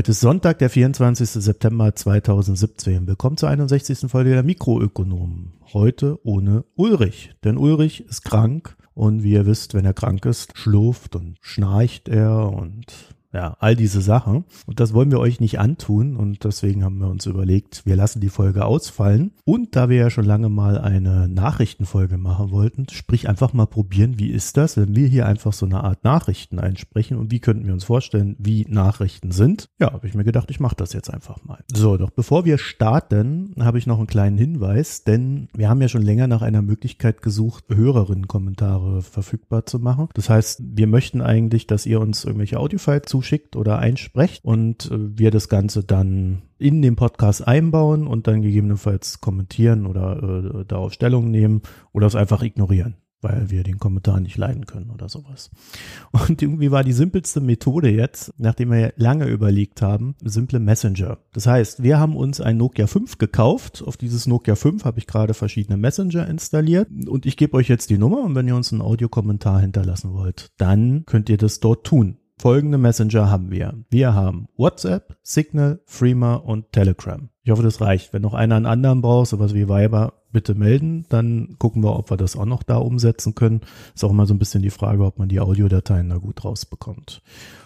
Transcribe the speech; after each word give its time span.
Heute 0.00 0.12
ist 0.12 0.20
Sonntag, 0.20 0.58
der 0.60 0.70
24. 0.70 1.28
September 1.28 1.94
2017. 1.94 3.06
Willkommen 3.06 3.36
zur 3.36 3.50
61. 3.50 4.10
Folge 4.10 4.30
der 4.30 4.42
Mikroökonomen. 4.42 5.52
Heute 5.74 6.18
ohne 6.26 6.64
Ulrich, 6.74 7.34
denn 7.44 7.58
Ulrich 7.58 8.06
ist 8.08 8.22
krank 8.22 8.78
und 8.94 9.22
wie 9.22 9.32
ihr 9.32 9.44
wisst, 9.44 9.74
wenn 9.74 9.84
er 9.84 9.92
krank 9.92 10.24
ist, 10.24 10.56
schlurft 10.56 11.16
und 11.16 11.36
schnarcht 11.42 12.08
er 12.08 12.50
und 12.50 13.14
ja, 13.32 13.56
all 13.60 13.76
diese 13.76 14.00
Sachen. 14.00 14.44
Und 14.66 14.80
das 14.80 14.92
wollen 14.92 15.10
wir 15.10 15.20
euch 15.20 15.40
nicht 15.40 15.58
antun 15.58 16.16
und 16.16 16.44
deswegen 16.44 16.84
haben 16.84 16.98
wir 16.98 17.08
uns 17.08 17.26
überlegt, 17.26 17.86
wir 17.86 17.96
lassen 17.96 18.20
die 18.20 18.28
Folge 18.28 18.64
ausfallen. 18.64 19.32
Und 19.44 19.76
da 19.76 19.88
wir 19.88 19.96
ja 19.96 20.10
schon 20.10 20.24
lange 20.24 20.48
mal 20.48 20.78
eine 20.78 21.28
Nachrichtenfolge 21.28 22.18
machen 22.18 22.50
wollten, 22.50 22.86
sprich 22.90 23.28
einfach 23.28 23.52
mal 23.52 23.66
probieren, 23.66 24.18
wie 24.18 24.30
ist 24.30 24.56
das, 24.56 24.76
wenn 24.76 24.96
wir 24.96 25.06
hier 25.06 25.26
einfach 25.26 25.52
so 25.52 25.66
eine 25.66 25.84
Art 25.84 26.04
Nachrichten 26.04 26.58
einsprechen 26.58 27.16
und 27.16 27.30
wie 27.30 27.40
könnten 27.40 27.66
wir 27.66 27.72
uns 27.72 27.84
vorstellen, 27.84 28.36
wie 28.38 28.66
Nachrichten 28.68 29.30
sind. 29.30 29.68
Ja, 29.78 29.92
habe 29.92 30.06
ich 30.06 30.14
mir 30.14 30.24
gedacht, 30.24 30.50
ich 30.50 30.60
mache 30.60 30.76
das 30.76 30.92
jetzt 30.92 31.12
einfach 31.12 31.44
mal. 31.44 31.62
So, 31.72 31.96
doch 31.96 32.10
bevor 32.10 32.44
wir 32.44 32.58
starten, 32.58 33.54
habe 33.60 33.78
ich 33.78 33.86
noch 33.86 33.98
einen 33.98 34.06
kleinen 34.06 34.38
Hinweis, 34.38 35.04
denn 35.04 35.48
wir 35.54 35.68
haben 35.68 35.80
ja 35.80 35.88
schon 35.88 36.02
länger 36.02 36.26
nach 36.26 36.42
einer 36.42 36.62
Möglichkeit 36.62 37.22
gesucht, 37.22 37.64
Hörerinnen-Kommentare 37.68 39.02
verfügbar 39.02 39.66
zu 39.66 39.78
machen. 39.78 40.08
Das 40.14 40.28
heißt, 40.28 40.62
wir 40.64 40.86
möchten 40.86 41.20
eigentlich, 41.20 41.66
dass 41.66 41.86
ihr 41.86 42.00
uns 42.00 42.24
irgendwelche 42.24 42.58
Audiofiles 42.58 43.02
zuschickt 43.20 43.54
oder 43.54 43.78
einsprecht 43.78 44.44
und 44.44 44.90
äh, 44.90 45.18
wir 45.18 45.30
das 45.30 45.48
Ganze 45.48 45.84
dann 45.84 46.42
in 46.58 46.80
den 46.80 46.96
Podcast 46.96 47.46
einbauen 47.46 48.06
und 48.06 48.26
dann 48.26 48.40
gegebenenfalls 48.40 49.20
kommentieren 49.20 49.86
oder 49.86 50.22
äh, 50.22 50.64
darauf 50.64 50.94
Stellung 50.94 51.30
nehmen 51.30 51.60
oder 51.92 52.06
es 52.06 52.16
einfach 52.16 52.42
ignorieren 52.42 52.96
weil 53.22 53.50
wir 53.50 53.62
den 53.62 53.78
Kommentar 53.78 54.20
nicht 54.20 54.36
leiden 54.36 54.66
können 54.66 54.90
oder 54.90 55.08
sowas. 55.08 55.50
Und 56.12 56.40
irgendwie 56.40 56.70
war 56.70 56.84
die 56.84 56.92
simpelste 56.92 57.40
Methode 57.40 57.90
jetzt, 57.90 58.32
nachdem 58.38 58.70
wir 58.70 58.92
lange 58.96 59.26
überlegt 59.26 59.82
haben, 59.82 60.14
simple 60.24 60.58
Messenger. 60.58 61.18
Das 61.32 61.46
heißt, 61.46 61.82
wir 61.82 61.98
haben 61.98 62.16
uns 62.16 62.40
ein 62.40 62.56
Nokia 62.56 62.86
5 62.86 63.18
gekauft. 63.18 63.82
Auf 63.86 63.96
dieses 63.96 64.26
Nokia 64.26 64.54
5 64.54 64.84
habe 64.84 64.98
ich 64.98 65.06
gerade 65.06 65.34
verschiedene 65.34 65.76
Messenger 65.76 66.26
installiert 66.28 66.88
und 67.06 67.26
ich 67.26 67.36
gebe 67.36 67.56
euch 67.56 67.68
jetzt 67.68 67.90
die 67.90 67.98
Nummer 67.98 68.22
und 68.22 68.34
wenn 68.34 68.48
ihr 68.48 68.56
uns 68.56 68.72
einen 68.72 68.82
Audiokommentar 68.82 69.60
hinterlassen 69.60 70.12
wollt, 70.14 70.50
dann 70.56 71.04
könnt 71.06 71.28
ihr 71.28 71.38
das 71.38 71.60
dort 71.60 71.86
tun. 71.86 72.19
Folgende 72.40 72.78
Messenger 72.78 73.30
haben 73.30 73.50
wir. 73.50 73.74
Wir 73.90 74.14
haben 74.14 74.48
WhatsApp, 74.56 75.18
Signal, 75.22 75.82
Freema 75.84 76.36
und 76.36 76.72
Telegram. 76.72 77.28
Ich 77.42 77.50
hoffe, 77.50 77.62
das 77.62 77.82
reicht. 77.82 78.14
Wenn 78.14 78.22
noch 78.22 78.32
einer 78.32 78.56
einen 78.56 78.64
anderen 78.64 79.02
braucht, 79.02 79.28
sowas 79.28 79.52
wie 79.52 79.68
Viber, 79.68 80.14
bitte 80.32 80.54
melden. 80.54 81.04
Dann 81.10 81.56
gucken 81.58 81.84
wir, 81.84 81.94
ob 81.98 82.10
wir 82.10 82.16
das 82.16 82.36
auch 82.36 82.46
noch 82.46 82.62
da 82.62 82.78
umsetzen 82.78 83.34
können. 83.34 83.60
Ist 83.94 84.02
auch 84.04 84.10
immer 84.10 84.24
so 84.24 84.32
ein 84.32 84.38
bisschen 84.38 84.62
die 84.62 84.70
Frage, 84.70 85.04
ob 85.04 85.18
man 85.18 85.28
die 85.28 85.38
Audiodateien 85.38 86.08
da 86.08 86.16
gut 86.16 86.42
rausbekommt. 86.42 87.20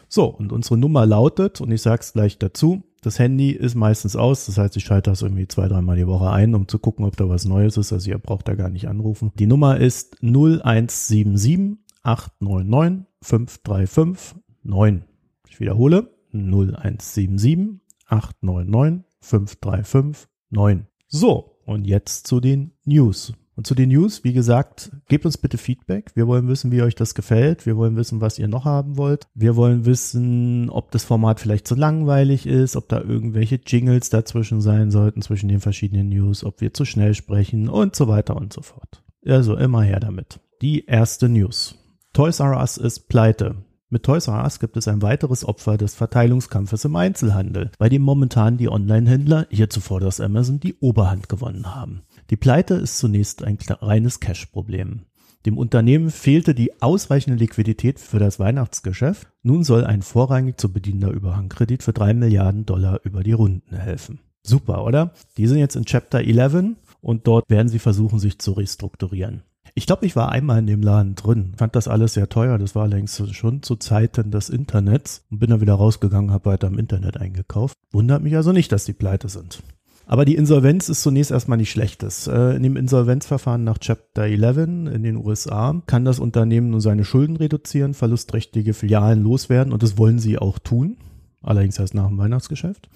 So, 0.09 0.25
und 0.25 0.51
unsere 0.51 0.77
Nummer 0.77 1.07
lautet, 1.07 1.61
und 1.61 1.71
ich 1.71 1.81
sage 1.81 2.01
es 2.01 2.13
gleich 2.13 2.41
dazu, 2.41 2.83
das 3.01 3.21
Handy 3.21 3.53
ist 3.53 3.77
meistens 3.77 4.17
aus, 4.17 4.47
das 4.47 4.59
heißt, 4.59 4.77
ich 4.77 4.85
schalte 4.85 5.09
das 5.11 5.23
irgendwie 5.23 5.47
zwei, 5.47 5.69
dreimal 5.69 5.95
die 5.95 6.09
Woche 6.09 6.31
ein, 6.31 6.53
um 6.53 6.67
zu 6.67 6.81
gucken, 6.81 7.05
ob 7.05 7.17
da 7.17 7.29
was 7.29 7.45
Neues 7.45 7.77
ist. 7.77 7.93
Also 7.93 8.11
ihr 8.11 8.19
braucht 8.19 8.49
da 8.49 8.57
gar 8.57 8.71
nicht 8.71 8.89
anrufen. 8.89 9.31
Die 9.39 9.47
Nummer 9.47 9.77
ist 9.79 10.21
0177 10.21 11.79
899 12.03 13.07
535 13.23 14.44
9. 14.65 15.05
Ich 15.49 15.61
wiederhole 15.61 16.11
0177 16.33 17.81
899 18.07 19.05
535 19.21 20.29
9. 20.51 20.87
So, 21.09 21.59
und 21.65 21.85
jetzt 21.87 22.27
zu 22.27 22.41
den 22.41 22.73
News. 22.85 23.33
Und 23.57 23.69
zu 23.69 23.77
den 23.77 23.91
News, 23.91 24.25
wie 24.25 24.33
gesagt, 24.33 24.91
gebt 25.07 25.25
uns 25.25 25.39
bitte 25.39 25.59
Feedback. 25.59 26.11
Wir 26.15 26.27
wollen 26.27 26.49
wissen, 26.49 26.73
wie 26.73 26.83
euch 26.83 26.97
das 26.97 27.15
gefällt. 27.15 27.67
Wir 27.67 27.77
wollen 27.77 27.95
wissen, 27.95 28.21
was 28.21 28.39
ihr 28.39 28.49
noch 28.49 28.65
haben 28.65 28.97
wollt. 28.97 29.29
Wir 29.35 29.55
wollen 29.55 29.85
wissen, 29.85 30.69
ob 30.71 30.91
das 30.91 31.05
Format 31.05 31.39
vielleicht 31.39 31.69
zu 31.69 31.77
langweilig 31.77 32.47
ist, 32.47 32.75
ob 32.75 32.89
da 32.89 33.01
irgendwelche 33.01 33.61
Jingles 33.65 34.11
dazwischen 34.11 34.61
sein 34.61 34.91
sollten, 34.91 35.23
zwischen 35.23 35.49
den 35.49 35.61
verschiedenen 35.61 36.09
News, 36.09 36.43
ob 36.43 36.61
wir 36.61 36.75
zu 36.75 36.85
schnell 36.85 37.15
sprechen 37.15 37.69
und 37.69 37.95
so 37.95 38.09
weiter 38.09 38.37
und 38.37 38.53
so 38.53 38.63
fort. 38.63 39.05
Also 39.25 39.57
immer 39.57 39.83
her 39.83 40.01
damit. 40.01 40.41
Die 40.61 40.87
erste 40.87 41.29
News. 41.29 41.79
Toys 42.13 42.41
R 42.41 42.59
Us 42.59 42.77
ist 42.77 43.09
pleite. 43.09 43.57
Mit 43.91 44.03
Toys 44.03 44.29
R 44.29 44.43
Us 44.43 44.61
gibt 44.61 44.77
es 44.77 44.89
ein 44.89 45.03
weiteres 45.03 45.45
Opfer 45.45 45.77
des 45.77 45.95
Verteilungskampfes 45.95 46.85
im 46.87 46.97
Einzelhandel, 46.97 47.71
bei 47.79 47.89
dem 47.89 48.03
momentan 48.03 48.57
die 48.57 48.69
Online-Händler, 48.69 49.47
hier 49.51 49.69
zuvor 49.69 50.01
das 50.01 50.21
Amazon, 50.21 50.59
die 50.59 50.75
Oberhand 50.81 51.29
gewonnen 51.29 51.75
haben. 51.75 52.03
Die 52.31 52.37
Pleite 52.37 52.75
ist 52.75 52.99
zunächst 52.99 53.45
ein 53.45 53.59
reines 53.69 54.21
Cash-Problem. 54.21 55.03
Dem 55.45 55.59
Unternehmen 55.59 56.11
fehlte 56.11 56.55
die 56.55 56.81
ausreichende 56.81 57.39
Liquidität 57.39 58.01
für 58.01 58.19
das 58.19 58.39
Weihnachtsgeschäft. 58.39 59.29
Nun 59.43 59.63
soll 59.63 59.85
ein 59.85 60.01
vorrangig 60.01 60.59
zu 60.59 60.73
bedienender 60.73 61.11
Überhangkredit 61.11 61.83
für 61.83 61.93
drei 61.93 62.15
Milliarden 62.15 62.65
Dollar 62.65 63.01
über 63.05 63.23
die 63.23 63.33
Runden 63.33 63.77
helfen. 63.77 64.21
Super, 64.43 64.85
oder? 64.85 65.13
Die 65.37 65.47
sind 65.47 65.59
jetzt 65.59 65.77
in 65.77 65.85
Chapter 65.85 66.21
11 66.21 66.77
und 67.03 67.27
dort 67.27 67.51
werden 67.51 67.69
sie 67.69 67.79
versuchen, 67.79 68.19
sich 68.19 68.39
zu 68.39 68.53
restrukturieren. 68.53 69.43
Ich 69.77 69.87
glaube, 69.87 70.07
ich 70.07 70.15
war 70.15 70.31
einmal 70.31 70.61
in 70.61 70.69
dem 70.69 70.83
Laden 70.83 71.17
drin, 71.17 71.53
fand 71.57 71.75
das 71.75 71.89
alles 71.89 72.15
sehr 72.15 72.29
teuer. 72.29 72.59
Das 72.59 72.77
war 72.77 72.87
längst 72.87 73.35
schon 73.35 73.63
zu 73.65 73.75
Zeiten 73.75 74.31
des 74.31 74.49
Internets 74.49 75.25
und 75.33 75.41
bin 75.41 75.51
dann 75.51 75.61
wieder 75.61 75.75
rausgegangen, 75.75 76.31
habe 76.31 76.51
weiter 76.51 76.69
im 76.69 76.79
Internet 76.79 77.17
eingekauft. 77.17 77.77
Wundert 77.91 78.23
mich 78.23 78.37
also 78.37 78.53
nicht, 78.53 78.71
dass 78.71 78.85
die 78.85 78.93
pleite 78.93 79.29
sind. 79.29 79.65
Aber 80.07 80.25
die 80.25 80.37
Insolvenz 80.37 80.89
ist 80.89 81.03
zunächst 81.03 81.33
erstmal 81.33 81.59
nicht 81.59 81.73
schlechtes. 81.73 82.29
Äh, 82.29 82.55
in 82.55 82.63
dem 82.63 82.77
Insolvenzverfahren 82.77 83.65
nach 83.65 83.79
Chapter 83.79 84.25
11 84.25 84.59
in 84.59 85.03
den 85.03 85.17
USA 85.17 85.83
kann 85.87 86.05
das 86.05 86.21
Unternehmen 86.21 86.71
nur 86.71 86.81
seine 86.81 87.05
Schulden 87.05 87.37
reduzieren, 87.37 87.95
verlustträchtige 87.95 88.75
Filialen 88.75 89.25
loswerden 89.25 89.73
und 89.73 89.83
das 89.83 89.99
wollen 89.99 90.21
sie 90.21 90.39
auch 90.39 90.61
tun. 90.61 90.99
Allerdings 91.43 91.81
erst 91.81 91.95
nach 91.95 92.09
dem 92.09 92.19
Weihnachtsgeschäft. 92.19 92.89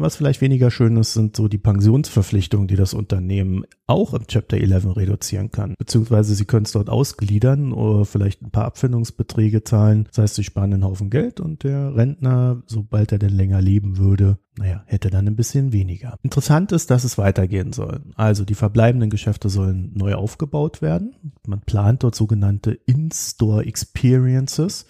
Was 0.00 0.16
vielleicht 0.16 0.40
weniger 0.40 0.70
schön 0.70 0.96
ist, 0.96 1.12
sind 1.12 1.36
so 1.36 1.46
die 1.46 1.58
Pensionsverpflichtungen, 1.58 2.66
die 2.66 2.76
das 2.76 2.94
Unternehmen 2.94 3.64
auch 3.86 4.14
im 4.14 4.26
Chapter 4.26 4.56
11 4.56 4.96
reduzieren 4.96 5.50
kann. 5.50 5.74
Beziehungsweise 5.78 6.34
sie 6.34 6.46
können 6.46 6.64
es 6.64 6.72
dort 6.72 6.88
ausgliedern 6.88 7.74
oder 7.74 8.06
vielleicht 8.06 8.40
ein 8.40 8.50
paar 8.50 8.64
Abfindungsbeträge 8.64 9.62
zahlen. 9.62 10.04
Das 10.08 10.18
heißt, 10.18 10.34
sie 10.36 10.44
sparen 10.44 10.72
einen 10.72 10.84
Haufen 10.84 11.10
Geld 11.10 11.38
und 11.38 11.64
der 11.64 11.94
Rentner, 11.94 12.62
sobald 12.66 13.12
er 13.12 13.18
denn 13.18 13.36
länger 13.36 13.60
leben 13.60 13.98
würde, 13.98 14.38
naja, 14.56 14.82
hätte 14.86 15.10
dann 15.10 15.26
ein 15.26 15.36
bisschen 15.36 15.72
weniger. 15.72 16.16
Interessant 16.22 16.72
ist, 16.72 16.90
dass 16.90 17.04
es 17.04 17.18
weitergehen 17.18 17.72
soll. 17.72 18.00
Also 18.14 18.44
die 18.44 18.54
verbleibenden 18.54 19.10
Geschäfte 19.10 19.50
sollen 19.50 19.92
neu 19.94 20.14
aufgebaut 20.14 20.80
werden. 20.80 21.14
Man 21.46 21.60
plant 21.60 22.04
dort 22.04 22.14
sogenannte 22.14 22.72
In-Store 22.72 23.66
Experiences. 23.66 24.86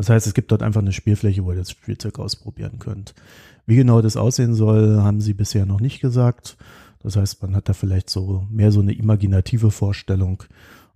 Das 0.00 0.08
heißt, 0.08 0.26
es 0.26 0.32
gibt 0.32 0.50
dort 0.50 0.62
einfach 0.62 0.80
eine 0.80 0.94
Spielfläche, 0.94 1.44
wo 1.44 1.52
ihr 1.52 1.58
das 1.58 1.72
Spielzeug 1.72 2.18
ausprobieren 2.18 2.78
könnt. 2.78 3.14
Wie 3.66 3.76
genau 3.76 4.00
das 4.00 4.16
aussehen 4.16 4.54
soll, 4.54 5.02
haben 5.02 5.20
sie 5.20 5.34
bisher 5.34 5.66
noch 5.66 5.78
nicht 5.78 6.00
gesagt. 6.00 6.56
Das 7.02 7.16
heißt, 7.16 7.42
man 7.42 7.54
hat 7.54 7.68
da 7.68 7.74
vielleicht 7.74 8.08
so 8.08 8.46
mehr 8.50 8.72
so 8.72 8.80
eine 8.80 8.94
imaginative 8.94 9.70
Vorstellung. 9.70 10.42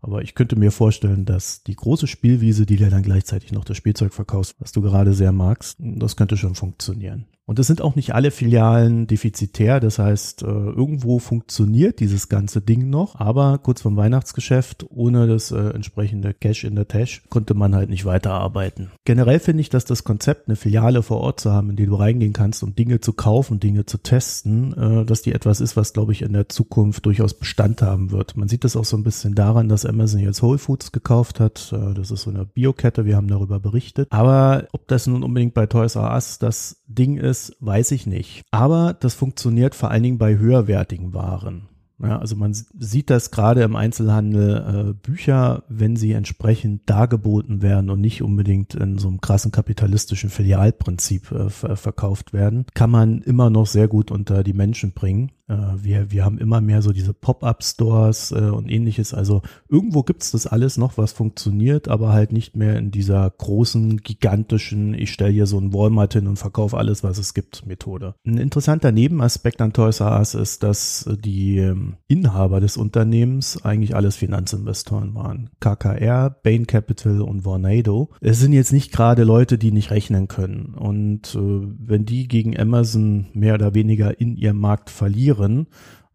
Aber 0.00 0.22
ich 0.22 0.34
könnte 0.34 0.56
mir 0.56 0.70
vorstellen, 0.70 1.26
dass 1.26 1.62
die 1.64 1.76
große 1.76 2.06
Spielwiese, 2.06 2.64
die 2.64 2.76
dir 2.76 2.88
dann 2.88 3.02
gleichzeitig 3.02 3.52
noch 3.52 3.66
das 3.66 3.76
Spielzeug 3.76 4.14
verkaufst, 4.14 4.56
was 4.58 4.72
du 4.72 4.80
gerade 4.80 5.12
sehr 5.12 5.32
magst, 5.32 5.76
das 5.80 6.16
könnte 6.16 6.38
schon 6.38 6.54
funktionieren. 6.54 7.26
Und 7.46 7.58
es 7.58 7.66
sind 7.66 7.82
auch 7.82 7.94
nicht 7.94 8.14
alle 8.14 8.30
Filialen 8.30 9.06
defizitär. 9.06 9.80
Das 9.80 9.98
heißt, 9.98 10.42
äh, 10.42 10.46
irgendwo 10.46 11.18
funktioniert 11.18 12.00
dieses 12.00 12.28
ganze 12.28 12.60
Ding 12.60 12.88
noch. 12.88 13.20
Aber 13.20 13.58
kurz 13.58 13.82
vom 13.82 13.96
Weihnachtsgeschäft, 13.96 14.86
ohne 14.88 15.26
das 15.26 15.50
äh, 15.50 15.70
entsprechende 15.70 16.32
Cash 16.32 16.64
in 16.64 16.74
der 16.74 16.88
Tasche, 16.88 17.20
konnte 17.28 17.54
man 17.54 17.74
halt 17.74 17.90
nicht 17.90 18.06
weiterarbeiten. 18.06 18.90
Generell 19.04 19.40
finde 19.40 19.60
ich, 19.60 19.68
dass 19.68 19.84
das 19.84 20.04
Konzept, 20.04 20.48
eine 20.48 20.56
Filiale 20.56 21.02
vor 21.02 21.20
Ort 21.20 21.40
zu 21.40 21.52
haben, 21.52 21.70
in 21.70 21.76
die 21.76 21.86
du 21.86 21.94
reingehen 21.96 22.32
kannst, 22.32 22.62
um 22.62 22.74
Dinge 22.74 23.00
zu 23.00 23.12
kaufen, 23.12 23.60
Dinge 23.60 23.84
zu 23.84 23.98
testen, 23.98 24.72
äh, 24.72 25.04
dass 25.04 25.22
die 25.22 25.32
etwas 25.32 25.60
ist, 25.60 25.76
was, 25.76 25.92
glaube 25.92 26.12
ich, 26.12 26.22
in 26.22 26.32
der 26.32 26.48
Zukunft 26.48 27.04
durchaus 27.04 27.34
Bestand 27.34 27.82
haben 27.82 28.10
wird. 28.10 28.36
Man 28.36 28.48
sieht 28.48 28.64
das 28.64 28.76
auch 28.76 28.84
so 28.84 28.96
ein 28.96 29.04
bisschen 29.04 29.34
daran, 29.34 29.68
dass 29.68 29.84
Amazon 29.84 30.20
jetzt 30.20 30.42
Whole 30.42 30.58
Foods 30.58 30.92
gekauft 30.92 31.40
hat. 31.40 31.72
Das 31.72 32.10
ist 32.10 32.22
so 32.22 32.30
eine 32.30 32.44
Biokette. 32.46 33.04
Wir 33.04 33.16
haben 33.16 33.28
darüber 33.28 33.60
berichtet. 33.60 34.08
Aber 34.10 34.66
ob 34.72 34.88
das 34.88 35.06
nun 35.06 35.22
unbedingt 35.22 35.54
bei 35.54 35.66
Toys 35.66 35.96
R 35.96 36.12
Us 36.12 36.38
das 36.38 36.82
Ding 36.86 37.16
ist, 37.16 37.33
ist, 37.34 37.56
weiß 37.58 37.90
ich 37.90 38.06
nicht. 38.06 38.44
Aber 38.52 38.94
das 38.94 39.14
funktioniert 39.14 39.74
vor 39.74 39.90
allen 39.90 40.04
Dingen 40.04 40.18
bei 40.18 40.38
höherwertigen 40.38 41.12
Waren. 41.14 41.68
Ja, 42.02 42.18
also 42.18 42.34
man 42.34 42.52
sieht 42.52 43.08
das 43.08 43.30
gerade 43.30 43.62
im 43.62 43.76
Einzelhandel, 43.76 44.90
äh, 44.90 44.92
Bücher, 44.94 45.62
wenn 45.68 45.94
sie 45.94 46.12
entsprechend 46.12 46.82
dargeboten 46.90 47.62
werden 47.62 47.88
und 47.88 48.00
nicht 48.00 48.22
unbedingt 48.22 48.74
in 48.74 48.98
so 48.98 49.08
einem 49.08 49.20
krassen 49.20 49.52
kapitalistischen 49.52 50.30
Filialprinzip 50.30 51.30
äh, 51.30 51.48
verkauft 51.50 52.32
werden, 52.32 52.66
kann 52.74 52.90
man 52.90 53.20
immer 53.22 53.48
noch 53.48 53.66
sehr 53.66 53.86
gut 53.86 54.10
unter 54.10 54.42
die 54.42 54.52
Menschen 54.52 54.92
bringen. 54.92 55.30
Äh, 55.46 55.54
wir, 55.76 56.10
wir 56.10 56.24
haben 56.24 56.38
immer 56.38 56.60
mehr 56.60 56.82
so 56.82 56.92
diese 56.92 57.14
Pop-up-Stores 57.14 58.32
äh, 58.32 58.50
und 58.50 58.68
ähnliches. 58.68 59.14
Also 59.14 59.42
irgendwo 59.68 60.02
gibt's 60.02 60.32
das 60.32 60.46
alles 60.46 60.76
noch, 60.76 60.98
was 60.98 61.12
funktioniert, 61.12 61.88
aber 61.88 62.12
halt 62.12 62.32
nicht 62.32 62.56
mehr 62.56 62.76
in 62.76 62.90
dieser 62.90 63.30
großen, 63.30 63.98
gigantischen, 63.98 64.94
ich 64.94 65.12
stelle 65.12 65.32
hier 65.32 65.46
so 65.46 65.58
ein 65.58 65.72
Walmart 65.72 66.14
hin 66.14 66.26
und 66.26 66.38
verkaufe 66.38 66.76
alles, 66.76 67.04
was 67.04 67.18
es 67.18 67.34
gibt, 67.34 67.66
Methode. 67.66 68.14
Ein 68.26 68.38
interessanter 68.38 68.90
Nebenaspekt 68.90 69.60
an 69.60 69.72
Toys 69.72 70.00
R 70.00 70.18
Us 70.18 70.34
ist, 70.34 70.62
dass 70.62 71.08
die 71.24 71.72
Inhaber 72.08 72.60
des 72.60 72.76
Unternehmens 72.76 73.64
eigentlich 73.64 73.94
alles 73.94 74.16
Finanzinvestoren 74.16 75.14
waren. 75.14 75.50
KKR, 75.60 76.30
Bain 76.30 76.66
Capital 76.66 77.20
und 77.20 77.42
Vornado. 77.42 78.10
Es 78.20 78.40
sind 78.40 78.52
jetzt 78.52 78.72
nicht 78.72 78.92
gerade 78.92 79.24
Leute, 79.24 79.58
die 79.58 79.72
nicht 79.72 79.90
rechnen 79.90 80.28
können. 80.28 80.74
Und 80.74 81.34
äh, 81.34 81.38
wenn 81.38 82.04
die 82.04 82.28
gegen 82.28 82.58
Amazon 82.58 83.26
mehr 83.32 83.54
oder 83.54 83.74
weniger 83.74 84.20
in 84.20 84.36
ihrem 84.36 84.58
Markt 84.58 84.90
verlieren, 84.90 85.66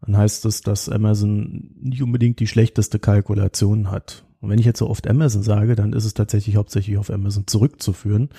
dann 0.02 0.16
heißt 0.16 0.44
es, 0.46 0.62
dass 0.62 0.88
Amazon 0.88 1.70
nicht 1.80 2.02
unbedingt 2.02 2.40
die 2.40 2.46
schlechteste 2.46 2.98
Kalkulation 2.98 3.90
hat. 3.90 4.24
Und 4.40 4.48
wenn 4.48 4.58
ich 4.58 4.64
jetzt 4.64 4.78
so 4.78 4.88
oft 4.88 5.06
Amazon 5.08 5.42
sage, 5.42 5.76
dann 5.76 5.92
ist 5.92 6.06
es 6.06 6.14
tatsächlich 6.14 6.56
hauptsächlich 6.56 6.96
auf 6.96 7.10
Amazon 7.10 7.46
zurückzuführen, 7.46 8.30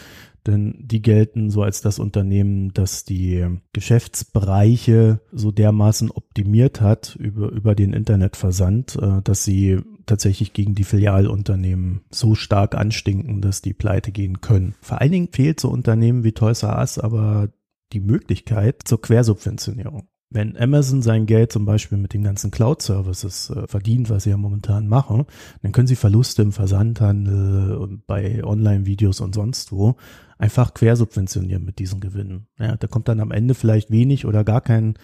denn 0.47 0.75
die 0.79 1.01
gelten 1.01 1.49
so 1.49 1.63
als 1.63 1.81
das 1.81 1.99
Unternehmen, 1.99 2.73
das 2.73 3.05
die 3.05 3.45
Geschäftsbereiche 3.73 5.21
so 5.31 5.51
dermaßen 5.51 6.11
optimiert 6.11 6.81
hat 6.81 7.15
über, 7.15 7.49
über 7.49 7.75
den 7.75 7.93
Internetversand, 7.93 8.97
äh, 9.01 9.21
dass 9.23 9.43
sie 9.43 9.79
tatsächlich 10.05 10.53
gegen 10.53 10.75
die 10.75 10.83
Filialunternehmen 10.83 12.01
so 12.09 12.35
stark 12.35 12.75
anstinken, 12.75 13.41
dass 13.41 13.61
die 13.61 13.73
pleite 13.73 14.11
gehen 14.11 14.41
können. 14.41 14.75
Vor 14.81 14.99
allen 14.99 15.11
Dingen 15.11 15.29
fehlt 15.31 15.59
so 15.59 15.69
Unternehmen 15.69 16.23
wie 16.23 16.33
Toys 16.33 16.63
R 16.63 16.79
Us 16.79 16.97
aber 16.97 17.49
die 17.94 17.99
Möglichkeit 17.99 18.81
zur 18.85 19.01
Quersubventionierung 19.01 20.07
wenn 20.31 20.57
Amazon 20.57 21.01
sein 21.01 21.25
Geld 21.25 21.51
zum 21.51 21.66
Beispiel 21.66 21.98
mit 21.98 22.13
den 22.13 22.24
ganzen 22.24 22.51
Cloud-Services 22.51 23.50
äh, 23.50 23.68
verdient, 23.68 24.10
was 24.10 24.24
sie 24.24 24.31
ja 24.31 24.38
momentan 24.38 24.88
machen, 24.88 25.25
dann 25.62 25.74
können 25.74 25.88
sie 25.88 25.98
Verluste 25.98 26.42
im 26.42 26.54
Versandhandel 26.54 27.75
und 27.75 28.07
bei 28.07 28.44
Online-Videos 28.44 29.19
und 29.19 29.36
sonst 29.36 29.72
wo 29.72 29.98
einfach 30.38 30.74
quersubventionieren 30.74 31.63
mit 31.63 31.78
diesen 31.78 32.00
Gewinnen. 32.00 32.48
Ja, 32.57 32.78
da 32.78 32.88
kommt 32.88 33.07
dann 33.10 33.19
am 33.19 33.31
Ende 33.31 33.54
vielleicht 33.54 33.92
wenig 33.92 34.25
oder 34.25 34.44
gar 34.44 34.62
kein 34.62 34.95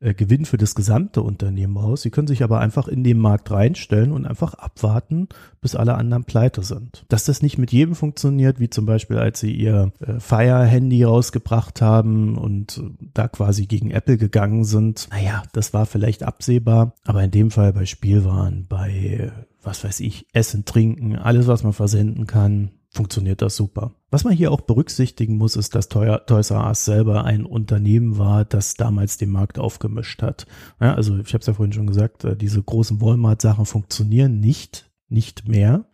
äh, 0.00 0.14
Gewinn 0.14 0.44
für 0.44 0.56
das 0.56 0.74
gesamte 0.74 1.22
Unternehmen 1.22 1.76
raus. 1.76 2.02
Sie 2.02 2.10
können 2.10 2.26
sich 2.26 2.42
aber 2.42 2.60
einfach 2.60 2.88
in 2.88 3.04
den 3.04 3.18
Markt 3.18 3.50
reinstellen 3.50 4.12
und 4.12 4.26
einfach 4.26 4.54
abwarten, 4.54 5.28
bis 5.60 5.76
alle 5.76 5.94
anderen 5.94 6.24
pleite 6.24 6.62
sind. 6.62 7.04
Dass 7.08 7.24
das 7.24 7.42
nicht 7.42 7.58
mit 7.58 7.72
jedem 7.72 7.94
funktioniert, 7.94 8.60
wie 8.60 8.70
zum 8.70 8.86
Beispiel, 8.86 9.18
als 9.18 9.40
sie 9.40 9.54
ihr 9.54 9.92
äh, 10.00 10.18
Fire-Handy 10.18 11.04
rausgebracht 11.04 11.82
haben 11.82 12.36
und 12.36 12.78
äh, 12.78 13.04
da 13.14 13.28
quasi 13.28 13.66
gegen 13.66 13.90
Apple 13.90 14.16
gegangen 14.16 14.64
sind, 14.64 15.08
naja, 15.10 15.42
das 15.52 15.72
war 15.74 15.86
vielleicht 15.86 16.22
absehbar, 16.22 16.94
aber 17.04 17.22
in 17.22 17.30
dem 17.30 17.50
Fall 17.50 17.72
bei 17.72 17.86
Spielwaren, 17.86 18.66
bei 18.68 19.30
was 19.62 19.84
weiß 19.84 20.00
ich, 20.00 20.26
Essen, 20.32 20.64
Trinken, 20.64 21.16
alles, 21.16 21.46
was 21.46 21.62
man 21.62 21.72
versenden 21.72 22.26
kann, 22.26 22.70
funktioniert 22.92 23.40
das 23.40 23.56
super. 23.56 23.94
Was 24.10 24.24
man 24.24 24.32
hier 24.32 24.50
auch 24.50 24.62
berücksichtigen 24.62 25.36
muss, 25.36 25.54
ist, 25.54 25.74
dass 25.74 25.88
Toys 25.88 26.50
R 26.50 26.66
Us 26.66 26.84
selber 26.84 27.24
ein 27.24 27.44
Unternehmen 27.44 28.18
war, 28.18 28.44
das 28.44 28.74
damals 28.74 29.16
den 29.16 29.30
Markt 29.30 29.58
aufgemischt 29.58 30.22
hat. 30.22 30.46
Ja, 30.80 30.94
also 30.94 31.16
ich 31.18 31.32
habe 31.32 31.40
es 31.40 31.46
ja 31.46 31.54
vorhin 31.54 31.72
schon 31.72 31.86
gesagt, 31.86 32.24
äh, 32.24 32.36
diese 32.36 32.62
großen 32.62 33.00
Walmart-Sachen 33.00 33.66
funktionieren 33.66 34.40
nicht, 34.40 34.90
nicht 35.08 35.48
mehr. 35.48 35.86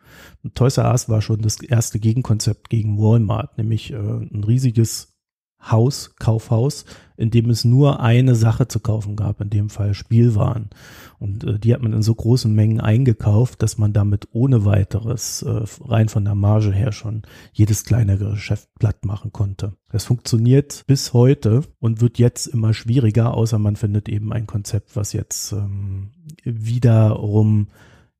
Toys 0.54 0.78
R 0.78 0.90
Us 0.90 1.08
war 1.08 1.20
schon 1.20 1.42
das 1.42 1.60
erste 1.60 1.98
Gegenkonzept 1.98 2.70
gegen 2.70 2.98
Walmart, 2.98 3.58
nämlich 3.58 3.92
äh, 3.92 3.96
ein 3.96 4.44
riesiges 4.44 5.15
Haus, 5.62 6.14
Kaufhaus, 6.18 6.84
in 7.16 7.30
dem 7.30 7.50
es 7.50 7.64
nur 7.64 8.00
eine 8.00 8.34
Sache 8.34 8.68
zu 8.68 8.78
kaufen 8.78 9.16
gab, 9.16 9.40
in 9.40 9.50
dem 9.50 9.70
Fall 9.70 9.94
Spielwaren. 9.94 10.70
Und 11.18 11.44
äh, 11.44 11.58
die 11.58 11.72
hat 11.72 11.82
man 11.82 11.92
in 11.92 12.02
so 12.02 12.14
großen 12.14 12.54
Mengen 12.54 12.80
eingekauft, 12.80 13.62
dass 13.62 13.78
man 13.78 13.92
damit 13.92 14.28
ohne 14.32 14.64
weiteres 14.64 15.42
äh, 15.42 15.62
rein 15.80 16.08
von 16.08 16.24
der 16.24 16.34
Marge 16.34 16.72
her 16.72 16.92
schon 16.92 17.22
jedes 17.52 17.84
kleinere 17.84 18.32
Geschäft 18.32 18.68
platt 18.78 19.04
machen 19.04 19.32
konnte. 19.32 19.72
Das 19.90 20.04
funktioniert 20.04 20.84
bis 20.86 21.12
heute 21.12 21.62
und 21.80 22.00
wird 22.00 22.18
jetzt 22.18 22.46
immer 22.46 22.74
schwieriger, 22.74 23.34
außer 23.34 23.58
man 23.58 23.76
findet 23.76 24.08
eben 24.08 24.32
ein 24.32 24.46
Konzept, 24.46 24.94
was 24.94 25.12
jetzt 25.12 25.52
ähm, 25.52 26.10
wiederum 26.44 27.68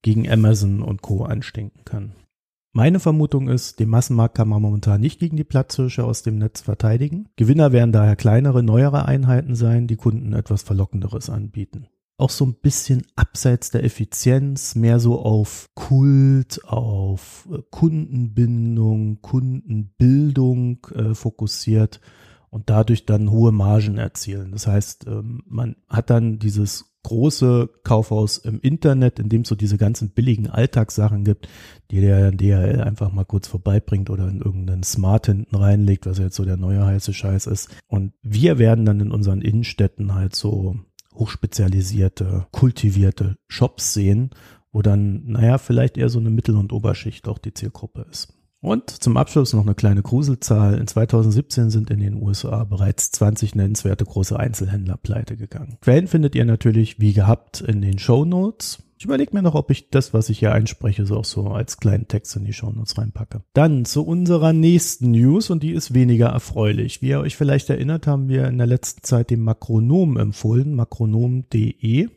gegen 0.02 0.30
Amazon 0.30 0.82
und 0.82 1.02
Co. 1.02 1.24
anstinken 1.24 1.84
kann. 1.84 2.12
Meine 2.76 3.00
Vermutung 3.00 3.48
ist, 3.48 3.80
den 3.80 3.88
Massenmarkt 3.88 4.36
kann 4.36 4.50
man 4.50 4.60
momentan 4.60 5.00
nicht 5.00 5.18
gegen 5.18 5.38
die 5.38 5.44
Platzhirsche 5.44 6.04
aus 6.04 6.22
dem 6.22 6.36
Netz 6.36 6.60
verteidigen. 6.60 7.26
Gewinner 7.36 7.72
werden 7.72 7.90
daher 7.90 8.16
kleinere, 8.16 8.62
neuere 8.62 9.06
Einheiten 9.06 9.54
sein, 9.54 9.86
die 9.86 9.96
Kunden 9.96 10.34
etwas 10.34 10.62
Verlockenderes 10.62 11.30
anbieten. 11.30 11.86
Auch 12.18 12.28
so 12.28 12.44
ein 12.44 12.52
bisschen 12.52 13.06
abseits 13.16 13.70
der 13.70 13.82
Effizienz, 13.82 14.74
mehr 14.74 15.00
so 15.00 15.18
auf 15.18 15.70
Kult, 15.74 16.66
auf 16.66 17.48
äh, 17.50 17.62
Kundenbindung, 17.70 19.22
Kundenbildung 19.22 20.86
äh, 20.94 21.14
fokussiert 21.14 22.02
und 22.50 22.68
dadurch 22.68 23.06
dann 23.06 23.30
hohe 23.30 23.52
Margen 23.52 23.96
erzielen. 23.96 24.52
Das 24.52 24.66
heißt, 24.66 25.06
ähm, 25.06 25.42
man 25.46 25.76
hat 25.88 26.10
dann 26.10 26.38
dieses 26.38 26.95
große 27.06 27.70
Kaufhaus 27.84 28.36
im 28.36 28.58
Internet, 28.60 29.20
in 29.20 29.28
dem 29.28 29.42
es 29.42 29.48
so 29.48 29.54
diese 29.54 29.78
ganzen 29.78 30.10
billigen 30.10 30.50
Alltagssachen 30.50 31.22
gibt, 31.22 31.48
die 31.92 32.00
der 32.00 32.32
DHL 32.32 32.80
einfach 32.80 33.12
mal 33.12 33.24
kurz 33.24 33.46
vorbeibringt 33.46 34.10
oder 34.10 34.26
in 34.28 34.40
irgendeinen 34.40 34.82
Smart 34.82 35.26
hinten 35.26 35.54
reinlegt, 35.54 36.06
was 36.06 36.18
jetzt 36.18 36.34
so 36.34 36.44
der 36.44 36.56
neue 36.56 36.84
heiße 36.84 37.14
Scheiß 37.14 37.46
ist. 37.46 37.70
Und 37.86 38.12
wir 38.22 38.58
werden 38.58 38.84
dann 38.84 38.98
in 38.98 39.12
unseren 39.12 39.40
Innenstädten 39.40 40.14
halt 40.14 40.34
so 40.34 40.80
hochspezialisierte, 41.14 42.48
kultivierte 42.50 43.36
Shops 43.46 43.94
sehen, 43.94 44.30
wo 44.72 44.82
dann, 44.82 45.26
naja, 45.26 45.58
vielleicht 45.58 45.96
eher 45.96 46.08
so 46.08 46.18
eine 46.18 46.30
Mittel- 46.30 46.56
und 46.56 46.72
Oberschicht 46.72 47.28
auch 47.28 47.38
die 47.38 47.54
Zielgruppe 47.54 48.04
ist. 48.10 48.34
Und 48.60 48.90
zum 48.90 49.16
Abschluss 49.16 49.52
noch 49.52 49.64
eine 49.64 49.74
kleine 49.74 50.02
Gruselzahl. 50.02 50.78
In 50.78 50.86
2017 50.86 51.70
sind 51.70 51.90
in 51.90 52.00
den 52.00 52.14
USA 52.14 52.64
bereits 52.64 53.10
20 53.12 53.54
nennenswerte 53.54 54.04
große 54.04 54.38
Einzelhändler 54.38 54.96
pleite 54.96 55.36
gegangen. 55.36 55.76
Quellen 55.80 56.08
findet 56.08 56.34
ihr 56.34 56.44
natürlich 56.44 56.98
wie 56.98 57.12
gehabt 57.12 57.60
in 57.60 57.82
den 57.82 57.98
Show 57.98 58.24
Notes. 58.24 58.82
Ich 58.98 59.04
überlege 59.04 59.34
mir 59.34 59.42
noch, 59.42 59.54
ob 59.54 59.70
ich 59.70 59.90
das, 59.90 60.14
was 60.14 60.30
ich 60.30 60.38
hier 60.38 60.52
einspreche, 60.52 61.04
so 61.04 61.18
auch 61.18 61.24
so 61.26 61.48
als 61.48 61.76
kleinen 61.76 62.08
Text 62.08 62.34
in 62.34 62.46
die 62.46 62.54
Show 62.54 62.70
Notes 62.70 62.96
reinpacke. 62.96 63.42
Dann 63.52 63.84
zu 63.84 64.06
unserer 64.06 64.54
nächsten 64.54 65.10
News 65.10 65.50
und 65.50 65.62
die 65.62 65.72
ist 65.72 65.92
weniger 65.92 66.28
erfreulich. 66.28 67.02
Wie 67.02 67.08
ihr 67.08 67.20
euch 67.20 67.36
vielleicht 67.36 67.68
erinnert, 67.68 68.06
haben 68.06 68.30
wir 68.30 68.46
in 68.46 68.56
der 68.56 68.66
letzten 68.66 69.02
Zeit 69.02 69.28
den 69.28 69.42
Makronom 69.42 70.16
empfohlen, 70.16 70.74
makronom.de. 70.74 72.08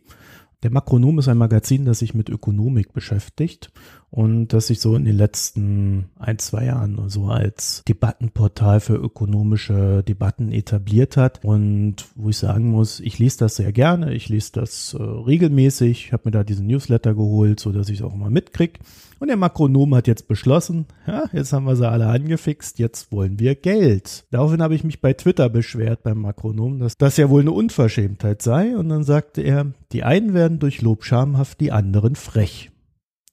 Der 0.63 0.72
Makronom 0.72 1.19
ist 1.19 1.27
ein 1.27 1.38
Magazin, 1.38 1.84
das 1.86 2.00
sich 2.00 2.13
mit 2.13 2.29
Ökonomik 2.29 2.93
beschäftigt 2.93 3.72
und 4.12 4.50
das 4.50 4.68
sich 4.68 4.80
so 4.80 4.96
in 4.96 5.06
den 5.06 5.18
letzten 5.18 6.10
ein, 6.18 6.39
zwei 6.39 6.66
Jahren 6.66 7.10
so 7.10 7.28
als 7.28 7.84
Debattenportal 7.88 8.80
für 8.80 8.96
ökonomische 8.96 10.04
Debatten 10.04 10.51
etabliert 10.51 11.16
hat. 11.16 11.39
Und 11.44 11.98
wo 12.16 12.30
ich 12.30 12.38
sagen 12.38 12.72
muss, 12.72 13.00
ich 13.00 13.20
lese 13.20 13.39
das 13.39 13.58
sehr 13.58 13.72
gerne, 13.72 14.13
ich 14.13 14.30
lese 14.30 14.51
das 14.54 14.96
äh, 14.96 15.01
regelmäßig, 15.01 16.06
ich 16.06 16.13
habe 16.13 16.24
mir 16.25 16.32
da 16.32 16.44
diesen 16.44 16.68
Newsletter 16.68 17.13
geholt, 17.13 17.60
so 17.60 17.72
dass 17.72 17.89
ich 17.89 18.00
es 18.00 18.06
auch 18.06 18.16
mal 18.16 18.32
mitkrieg. 18.32 18.80
Und 19.20 19.28
der 19.28 19.38
Makronom 19.38 19.94
hat 19.96 20.08
jetzt 20.08 20.28
beschlossen, 20.28 20.86
ja, 21.06 21.25
jetzt 21.34 21.54
haben 21.54 21.66
wir 21.66 21.75
sie 21.75 21.88
alle 21.88 22.08
angefixt, 22.08 22.80
jetzt 22.80 23.12
wollen 23.12 23.38
wir 23.38 23.54
Geld. 23.56 24.25
Daraufhin 24.32 24.62
habe 24.62 24.75
ich 24.75 24.84
mich 24.84 25.01
bei 25.01 25.13
Twitter 25.13 25.50
beschwert 25.50 26.04
beim 26.04 26.22
Makronom, 26.22 26.80
dass 26.80 26.98
das 26.98 27.18
ja 27.18 27.30
wohl 27.30 27.42
eine 27.42 27.51
Unverschämtheit 27.51 28.42
sei. 28.42 28.78
Und 28.78 28.89
dann 28.89 29.04
sagte 29.04 29.42
er, 29.42 29.68
die 29.92 30.04
einen 30.04 30.34
werden 30.34 30.60
durch 30.60 30.82
Lob 30.82 31.04
schamhaft, 31.04 31.60
die 31.60 31.72
anderen 31.72 32.16
frech. 32.16 32.72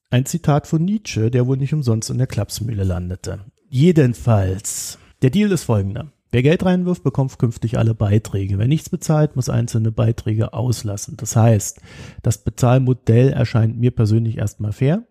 Ein 0.09 0.25
Zitat 0.25 0.67
von 0.67 0.85
Nietzsche, 0.85 1.29
der 1.29 1.47
wohl 1.47 1.57
nicht 1.57 1.73
umsonst 1.73 2.09
in 2.09 2.17
der 2.17 2.27
Klapsmühle 2.27 2.85
landete. 2.85 3.39
Jedenfalls, 3.67 4.99
der 5.21 5.31
Deal 5.31 5.51
ist 5.51 5.65
folgender. 5.65 6.13
Wer 6.31 6.43
Geld 6.43 6.63
reinwirft, 6.63 7.03
bekommt 7.03 7.37
künftig 7.37 7.77
alle 7.77 7.93
Beiträge. 7.93 8.57
Wer 8.57 8.67
nichts 8.67 8.89
bezahlt, 8.89 9.35
muss 9.35 9.49
einzelne 9.49 9.91
Beiträge 9.91 10.53
auslassen. 10.53 11.17
Das 11.17 11.35
heißt, 11.35 11.81
das 12.23 12.37
Bezahlmodell 12.37 13.33
erscheint 13.33 13.77
mir 13.77 13.91
persönlich 13.91 14.37
erstmal 14.37 14.71
fair. 14.71 15.03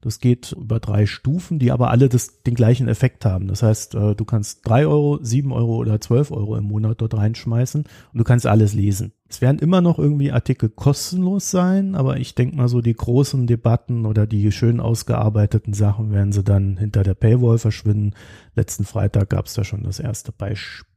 Das 0.00 0.18
geht 0.18 0.52
über 0.52 0.80
drei 0.80 1.04
Stufen, 1.04 1.58
die 1.58 1.72
aber 1.72 1.90
alle 1.90 2.08
das, 2.08 2.42
den 2.42 2.54
gleichen 2.54 2.88
Effekt 2.88 3.24
haben. 3.26 3.48
Das 3.48 3.62
heißt, 3.62 3.94
äh, 3.94 4.14
du 4.14 4.24
kannst 4.24 4.66
drei 4.66 4.86
Euro, 4.86 5.18
sieben 5.22 5.52
Euro 5.52 5.76
oder 5.76 6.00
zwölf 6.00 6.30
Euro 6.30 6.56
im 6.56 6.64
Monat 6.64 7.00
dort 7.00 7.14
reinschmeißen 7.14 7.82
und 7.84 8.18
du 8.18 8.24
kannst 8.24 8.46
alles 8.46 8.72
lesen. 8.72 9.12
Es 9.28 9.40
werden 9.40 9.58
immer 9.58 9.80
noch 9.80 9.98
irgendwie 9.98 10.32
Artikel 10.32 10.70
kostenlos 10.70 11.50
sein, 11.50 11.94
aber 11.94 12.16
ich 12.16 12.34
denke 12.34 12.56
mal 12.56 12.68
so 12.68 12.80
die 12.80 12.94
großen 12.94 13.46
Debatten 13.46 14.06
oder 14.06 14.26
die 14.26 14.50
schön 14.50 14.80
ausgearbeiteten 14.80 15.74
Sachen 15.74 16.12
werden 16.12 16.32
sie 16.32 16.42
dann 16.42 16.78
hinter 16.78 17.02
der 17.02 17.14
Paywall 17.14 17.58
verschwinden. 17.58 18.14
Letzten 18.56 18.84
Freitag 18.84 19.30
gab 19.30 19.46
es 19.46 19.54
da 19.54 19.64
schon 19.64 19.84
das 19.84 20.00
erste 20.00 20.32
Beispiel. 20.32 20.89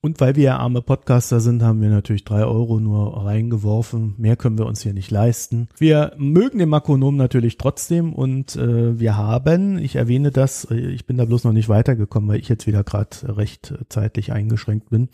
Und 0.00 0.20
weil 0.20 0.36
wir 0.36 0.44
ja 0.44 0.58
arme 0.58 0.82
Podcaster 0.82 1.40
sind, 1.40 1.62
haben 1.62 1.80
wir 1.80 1.88
natürlich 1.88 2.24
drei 2.24 2.44
Euro 2.44 2.78
nur 2.80 3.24
reingeworfen. 3.24 4.14
Mehr 4.18 4.36
können 4.36 4.58
wir 4.58 4.66
uns 4.66 4.82
hier 4.82 4.92
nicht 4.92 5.10
leisten. 5.10 5.68
Wir 5.78 6.12
mögen 6.18 6.58
den 6.58 6.68
Makronom 6.68 7.16
natürlich 7.16 7.56
trotzdem 7.56 8.12
und 8.12 8.56
äh, 8.56 9.00
wir 9.00 9.16
haben, 9.16 9.78
ich 9.78 9.96
erwähne 9.96 10.30
das, 10.30 10.66
äh, 10.70 10.76
ich 10.76 11.06
bin 11.06 11.16
da 11.16 11.24
bloß 11.24 11.44
noch 11.44 11.52
nicht 11.52 11.68
weitergekommen, 11.68 12.28
weil 12.28 12.40
ich 12.40 12.48
jetzt 12.48 12.66
wieder 12.66 12.84
gerade 12.84 13.36
recht 13.36 13.74
zeitlich 13.88 14.32
eingeschränkt 14.32 14.90
bin. 14.90 15.08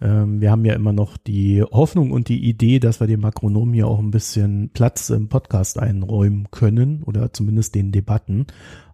Ähm, 0.00 0.40
wir 0.40 0.50
haben 0.50 0.64
ja 0.64 0.74
immer 0.74 0.92
noch 0.92 1.16
die 1.16 1.62
Hoffnung 1.62 2.12
und 2.12 2.28
die 2.28 2.48
Idee, 2.48 2.78
dass 2.78 3.00
wir 3.00 3.06
dem 3.06 3.20
Makronom 3.20 3.72
hier 3.72 3.88
auch 3.88 3.98
ein 3.98 4.10
bisschen 4.10 4.70
Platz 4.72 5.10
im 5.10 5.28
Podcast 5.28 5.78
einräumen 5.78 6.48
können 6.50 7.02
oder 7.02 7.32
zumindest 7.32 7.74
den 7.74 7.90
Debatten. 7.90 8.46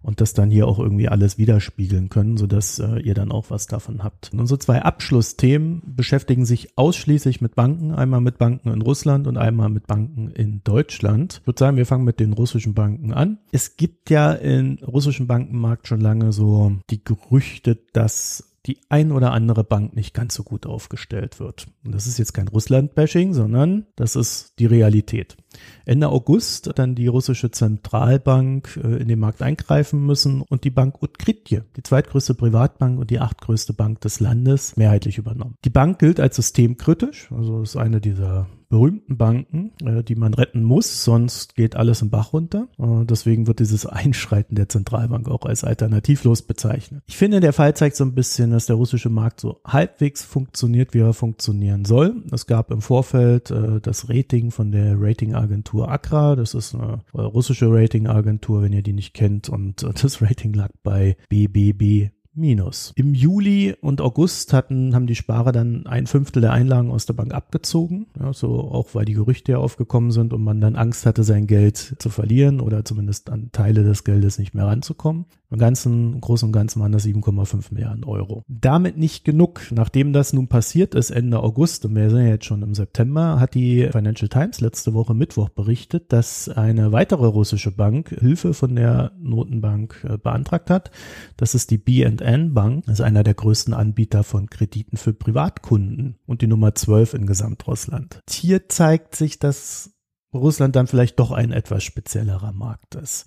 Und 0.02 0.20
das 0.20 0.32
dann 0.32 0.50
hier 0.50 0.66
auch 0.66 0.78
irgendwie 0.78 1.08
alles 1.08 1.38
widerspiegeln 1.38 2.08
können, 2.08 2.36
sodass 2.36 2.78
äh, 2.78 3.00
ihr 3.00 3.14
dann 3.14 3.32
auch 3.32 3.50
was 3.50 3.66
davon 3.66 4.02
habt. 4.02 4.30
Und 4.32 4.40
unsere 4.40 4.58
zwei 4.58 4.82
Abschlussthemen 4.82 5.82
beschäftigen 5.84 6.46
sich 6.46 6.76
ausschließlich 6.76 7.40
mit 7.40 7.54
Banken, 7.54 7.92
einmal 7.92 8.20
mit 8.20 8.38
Banken 8.38 8.70
in 8.70 8.82
Russland 8.82 9.26
und 9.26 9.36
einmal 9.36 9.68
mit 9.68 9.86
Banken 9.86 10.30
in 10.30 10.62
Deutschland. 10.64 11.40
Ich 11.42 11.46
würde 11.46 11.58
sagen, 11.58 11.76
wir 11.76 11.86
fangen 11.86 12.04
mit 12.04 12.20
den 12.20 12.32
russischen 12.32 12.74
Banken 12.74 13.12
an. 13.12 13.38
Es 13.52 13.76
gibt 13.76 14.10
ja 14.10 14.32
im 14.32 14.78
russischen 14.86 15.26
Bankenmarkt 15.26 15.88
schon 15.88 16.00
lange 16.00 16.32
so 16.32 16.72
die 16.90 17.04
Gerüchte, 17.04 17.78
dass 17.92 18.50
die 18.66 18.78
ein 18.88 19.10
oder 19.10 19.32
andere 19.32 19.64
Bank 19.64 19.96
nicht 19.96 20.14
ganz 20.14 20.34
so 20.34 20.42
gut 20.42 20.66
aufgestellt 20.66 21.40
wird. 21.40 21.66
Und 21.84 21.94
das 21.94 22.06
ist 22.06 22.18
jetzt 22.18 22.34
kein 22.34 22.48
Russland-Bashing, 22.48 23.32
sondern 23.32 23.86
das 23.96 24.16
ist 24.16 24.54
die 24.58 24.66
Realität. 24.66 25.36
Ende 25.84 26.08
August 26.08 26.68
hat 26.68 26.78
dann 26.78 26.94
die 26.94 27.06
russische 27.06 27.50
Zentralbank 27.50 28.78
äh, 28.82 28.96
in 28.96 29.08
den 29.08 29.18
Markt 29.18 29.42
eingreifen 29.42 30.04
müssen 30.04 30.42
und 30.42 30.64
die 30.64 30.70
Bank 30.70 31.02
Utkritje, 31.02 31.64
die 31.76 31.82
zweitgrößte 31.82 32.34
Privatbank 32.34 32.98
und 32.98 33.10
die 33.10 33.20
achtgrößte 33.20 33.72
Bank 33.72 34.00
des 34.00 34.20
Landes, 34.20 34.76
mehrheitlich 34.76 35.18
übernommen. 35.18 35.56
Die 35.64 35.70
Bank 35.70 35.98
gilt 35.98 36.20
als 36.20 36.36
systemkritisch, 36.36 37.30
also 37.32 37.62
ist 37.62 37.76
eine 37.76 38.00
dieser 38.00 38.46
berühmten 38.70 39.16
Banken, 39.18 39.72
äh, 39.84 40.02
die 40.02 40.14
man 40.14 40.32
retten 40.32 40.62
muss, 40.62 41.04
sonst 41.04 41.56
geht 41.56 41.76
alles 41.76 42.02
im 42.02 42.10
Bach 42.10 42.32
runter. 42.32 42.68
Äh, 42.78 43.04
deswegen 43.04 43.46
wird 43.46 43.58
dieses 43.58 43.84
Einschreiten 43.84 44.54
der 44.54 44.68
Zentralbank 44.68 45.28
auch 45.28 45.44
als 45.44 45.64
alternativlos 45.64 46.42
bezeichnet. 46.42 47.02
Ich 47.06 47.16
finde, 47.16 47.40
der 47.40 47.52
Fall 47.52 47.74
zeigt 47.74 47.96
so 47.96 48.04
ein 48.04 48.14
bisschen, 48.14 48.52
dass 48.52 48.66
der 48.66 48.76
russische 48.76 49.10
Markt 49.10 49.40
so 49.40 49.60
halbwegs 49.66 50.24
funktioniert, 50.24 50.94
wie 50.94 51.00
er 51.00 51.12
funktionieren 51.12 51.84
soll. 51.84 52.22
Es 52.30 52.46
gab 52.46 52.70
im 52.70 52.80
Vorfeld 52.80 53.52
das 53.82 54.08
Rating 54.08 54.52
von 54.52 54.70
der 54.70 55.00
Ratingagentur 55.40 55.90
Accra. 55.90 56.36
Das 56.36 56.54
ist 56.54 56.74
eine 56.74 57.02
russische 57.14 57.66
Ratingagentur, 57.70 58.62
wenn 58.62 58.72
ihr 58.72 58.82
die 58.82 58.92
nicht 58.92 59.14
kennt. 59.14 59.48
Und 59.48 59.82
äh, 59.82 59.92
das 59.92 60.22
Rating 60.22 60.52
lag 60.52 60.70
bei 60.82 61.16
BBB 61.28 62.10
Minus. 62.32 62.92
Im 62.94 63.14
Juli 63.14 63.74
und 63.80 64.00
August 64.00 64.52
hatten, 64.52 64.94
haben 64.94 65.06
die 65.08 65.16
Sparer 65.16 65.50
dann 65.50 65.86
ein 65.86 66.06
Fünftel 66.06 66.40
der 66.40 66.52
Einlagen 66.52 66.90
aus 66.90 67.04
der 67.06 67.14
Bank 67.14 67.34
abgezogen. 67.34 68.06
Ja, 68.18 68.32
so 68.32 68.60
auch 68.60 68.94
weil 68.94 69.04
die 69.04 69.14
Gerüchte 69.14 69.52
ja 69.52 69.58
aufgekommen 69.58 70.12
sind 70.12 70.32
und 70.32 70.42
man 70.42 70.60
dann 70.60 70.76
Angst 70.76 71.06
hatte, 71.06 71.24
sein 71.24 71.46
Geld 71.48 71.96
zu 71.98 72.08
verlieren 72.08 72.60
oder 72.60 72.84
zumindest 72.84 73.30
an 73.30 73.50
Teile 73.50 73.82
des 73.82 74.04
Geldes 74.04 74.38
nicht 74.38 74.54
mehr 74.54 74.66
ranzukommen. 74.66 75.26
Im 75.50 75.58
Ganzen, 75.58 76.14
im 76.14 76.20
Großen 76.20 76.46
und 76.46 76.52
Ganzen 76.52 76.80
waren 76.80 76.92
das 76.92 77.04
7,5 77.04 77.74
Milliarden 77.74 78.04
Euro. 78.04 78.44
Damit 78.46 78.96
nicht 78.96 79.24
genug. 79.24 79.62
Nachdem 79.72 80.12
das 80.12 80.32
nun 80.32 80.46
passiert 80.46 80.94
ist 80.94 81.10
Ende 81.10 81.42
August 81.42 81.84
und 81.84 81.96
wir 81.96 82.08
sind 82.08 82.20
ja 82.20 82.28
jetzt 82.28 82.44
schon 82.44 82.62
im 82.62 82.74
September, 82.74 83.40
hat 83.40 83.54
die 83.54 83.88
Financial 83.90 84.28
Times 84.28 84.60
letzte 84.60 84.94
Woche 84.94 85.12
Mittwoch 85.12 85.48
berichtet, 85.48 86.12
dass 86.12 86.48
eine 86.48 86.92
weitere 86.92 87.26
russische 87.26 87.72
Bank 87.72 88.10
Hilfe 88.20 88.54
von 88.54 88.76
der 88.76 89.10
Notenbank 89.18 90.06
äh, 90.08 90.18
beantragt 90.18 90.70
hat. 90.70 90.92
Das 91.36 91.56
ist 91.56 91.72
die 91.72 91.78
B&N 92.20 92.54
Bank. 92.54 92.86
Ist 92.88 93.00
einer 93.00 93.22
der 93.22 93.34
größten 93.34 93.74
Anbieter 93.74 94.22
von 94.22 94.48
Krediten 94.48 94.96
für 94.96 95.12
Privatkunden 95.12 96.18
und 96.26 96.42
die 96.42 96.46
Nummer 96.46 96.74
12 96.74 97.14
in 97.14 97.26
Gesamtrussland. 97.26 98.20
Hier 98.28 98.68
zeigt 98.68 99.16
sich, 99.16 99.38
dass 99.38 99.92
Russland 100.32 100.76
dann 100.76 100.86
vielleicht 100.86 101.18
doch 101.18 101.32
ein 101.32 101.50
etwas 101.50 101.82
speziellerer 101.82 102.52
Markt 102.52 102.94
ist. 102.94 103.26